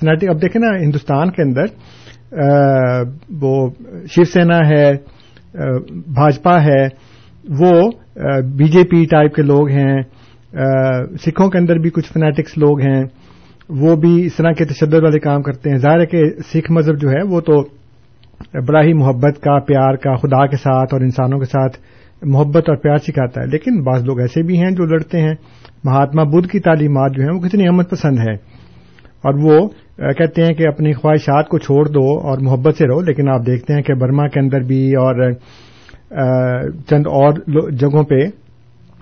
[0.00, 1.66] فنیٹک اب دیکھیں نا ہندوستان کے اندر
[3.42, 3.68] وہ
[4.10, 4.92] شیو سینا ہے
[6.14, 6.82] بھاجپا ہے،
[7.60, 7.72] وہ
[8.56, 9.96] بی جے پی ٹائپ کے لوگ ہیں
[11.24, 13.02] سکھوں کے اندر بھی کچھ فنیٹکس لوگ ہیں،
[13.68, 17.00] وہ بھی اس طرح کے تشدد والے کام کرتے ہیں۔ ظاہر ہے کہ سکھ مذہب
[17.00, 17.60] جو ہے، وہ تو
[18.66, 21.78] بڑا ہی محبت کا، پیار کا، خدا کے ساتھ اور انسانوں کے ساتھ
[22.22, 25.34] محبت اور پیار سکھاتا ہے۔ لیکن بعض لوگ ایسے بھی ہیں جو لڑتے ہیں۔
[25.84, 28.32] مہاتما بدھ کی تعلیمات جو ہیں وہ کتنی امن پسند ہے
[29.24, 29.68] اور وہ
[30.12, 33.74] کہتے ہیں کہ اپنی خواہشات کو چھوڑ دو اور محبت سے رہو، لیکن آپ دیکھتے
[33.74, 35.32] ہیں کہ برما کے اندر بھی اور
[36.88, 37.32] چند اور
[37.70, 38.20] جگہوں پہ،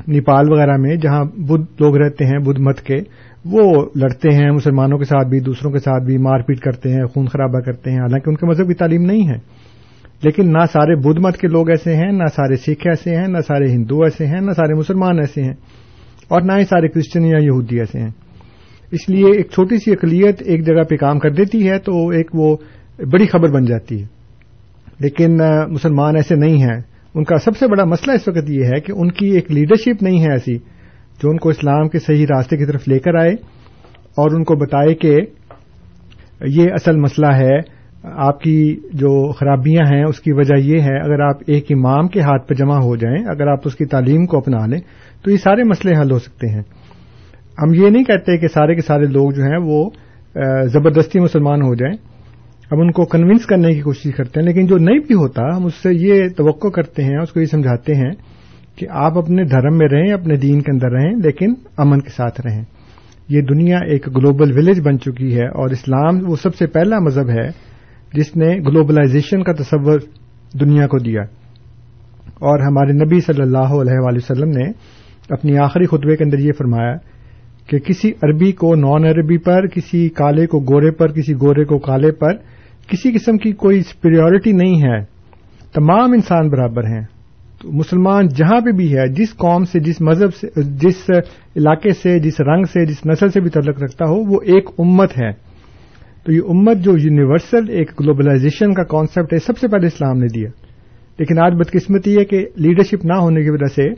[0.09, 2.97] نیپال وغیرہ میں جہاں بدھ لوگ رہتے ہیں، بدھ مت کے،
[3.45, 7.05] وہ لڑتے ہیں، مسلمانوں کے ساتھ بھی، دوسروں کے ساتھ بھی، مار پیٹ کرتے ہیں،
[7.05, 9.56] خون خرابہ کرتے ہیں۔ حالانکہ ان کے مذہب کی تعلیم نہیں ہے۔
[10.23, 13.39] لیکن نہ سارے بدھ مت کے لوگ ایسے ہیں، نہ سارے سکھ ایسے ہیں، نہ
[13.47, 15.55] سارے ہندو ایسے ہیں، نہ سارے مسلمان ایسے ہیں،
[16.29, 18.11] اور نہ ہی سارے کرسچن یا یہودی ایسے ہیں۔
[18.91, 22.31] اس لیے ایک چھوٹی سی اقلیت ایک جگہ پہ کام کر دیتی ہے تو ایک
[22.35, 22.57] وہ
[22.99, 24.07] بڑی خبر بن جاتی ہے۔
[25.01, 25.39] لیکن
[25.69, 26.81] مسلمان ایسے نہیں ہیں۔
[27.15, 30.03] ان کا سب سے بڑا مسئلہ اس وقت یہ ہے کہ ان کی ایک لیڈرشپ
[30.03, 30.57] نہیں ہے ایسی
[31.23, 33.33] جو ان کو اسلام کے صحیح راستے کی طرف لے کر آئے
[34.17, 35.17] اور ان کو بتائے کہ
[36.47, 37.76] یہ اصل مسئلہ ہے
[38.15, 42.21] آپ کی جو خرابیاں ہیں، اس کی وجہ یہ ہے، اگر آپ ایک امام کے
[42.21, 44.81] ہاتھ پہ جمع ہو جائیں، اگر آپ اس کی تعلیم کو اپنا لیں،
[45.25, 46.63] تو یہ سارے مسئلے حل ہو سکتے ہیں۔
[47.63, 49.91] ہم یہ نہیں کہتے کہ سارے کے سارے لوگ جو ہیں، وہ
[50.67, 51.95] زبردستی مسلمان ہو جائیں۔
[52.73, 55.67] ہم ان کو کنونس کرنے کی کوشش کرتے ہیں، لیکن جو نہیں بھی ہوتا، ہم
[55.67, 58.11] اس سے یہ توقع کرتے ہیں، اس کو یہ سمجھاتے ہیں
[58.77, 62.41] کہ آپ اپنے دھرم میں رہیں، اپنے دین کے اندر رہیں، لیکن امن کے ساتھ
[62.47, 62.63] رہیں۔
[63.29, 67.31] یہ دنیا ایک گلوبل ولیج بن چکی ہے اور اسلام وہ سب سے پہلا مذہب
[67.31, 67.76] ہے
[68.17, 70.01] جس نے گلوبلائزیشن کا تصور
[70.61, 71.23] دنیا کو دیا۔
[72.27, 74.71] اور ہمارے نبی صلی اللہ علیہ وآلہ وسلم نے
[75.31, 76.97] اپنی آخری خطبے کے اندر یہ فرمایا
[77.67, 81.79] کہ کسی عربی کو نان عربی پر، کسی کالے کو گورے پر، کسی گورے کو
[81.79, 82.33] کالے پر
[82.89, 85.01] کسی قسم کی کوئی سپیریورٹی نہیں ہے۔
[85.75, 87.03] تمام انسان برابر ہیں۔
[87.63, 91.11] تو مسلمان جہاں پہ بھی ہے، جس قوم سے، جس مذہب سے، جس
[91.57, 95.11] علاقے سے، جس رنگ سے، جس نسل سے بھی تعلق رکھتا ہو، وہ ایک امت
[95.23, 95.46] ہے۔
[96.27, 100.27] تو یہ امت جو یونیورسل ایک گلوبلائزیشن کا کانسیپٹ ہے، سب سے پہلے اسلام نے
[100.35, 100.49] دیا۔
[101.19, 103.91] لیکن آج بدقسمتی ہے کہ لیڈرشپ نہ ہونے کی وجہ سے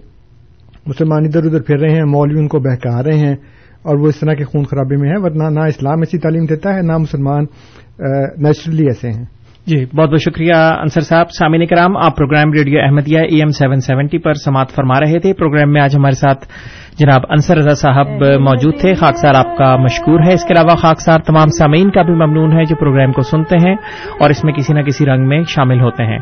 [0.87, 3.37] مسلمان ادھر ادھر پھر رہے ہیں، مولوی ان کو بہکا رہے ہیں
[3.83, 6.75] اور وہ اس طرح کے خون خرابے میں ہے ورنہ نہ اسلام ایسی تعلیم دیتا
[6.75, 7.45] ہے، نہ مسلمان
[8.39, 9.25] نیچرلی ایسے ہیں۔
[9.67, 13.81] جی بہت بہت شکریہ انصر صاحب۔ سامعین کرام، آپ programme radio Ahmadiyya E M seven
[13.81, 16.47] seventy پر سماعت فرما رہے تھے۔ پروگرام میں آج ہمارے ساتھ
[16.99, 18.07] جناب انصر رضا صاحب
[18.41, 22.15] موجود تھے خاکسار آپ کا مشکور ہے۔ اس کے علاوہ خاکسار تمام سامعین کا بھی
[22.15, 23.75] ممنون ہے جو پروگرام کو سنتے ہیں
[24.21, 26.19] اور اس میں کسی نہ کسی رنگ میں شامل ہوتے ہیں۔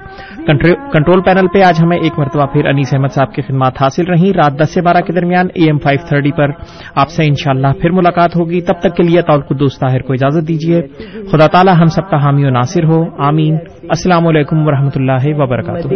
[0.93, 4.33] کنٹرول پینل پہ آج ہمیں ایک مرتبہ پھر انیس احمد صاحب کی خدمات حاصل رہیں۔
[4.33, 6.49] رات دس سے بارہ کے درمیان اے ایم فائیو تھرٹی پر
[6.95, 10.49] آپ سے انشاءاللہ پھر ملاقات ہوگی۔ تب تک کے لیے طول قدوس طاہر کو اجازت
[10.49, 10.83] دیجیے۔
[11.31, 15.89] خدا تعالی ہم سب کا حامی و ناصر ہو۔ آمین۔ السلام علیکم ورحمۃ اللہ وبرکاتہ۔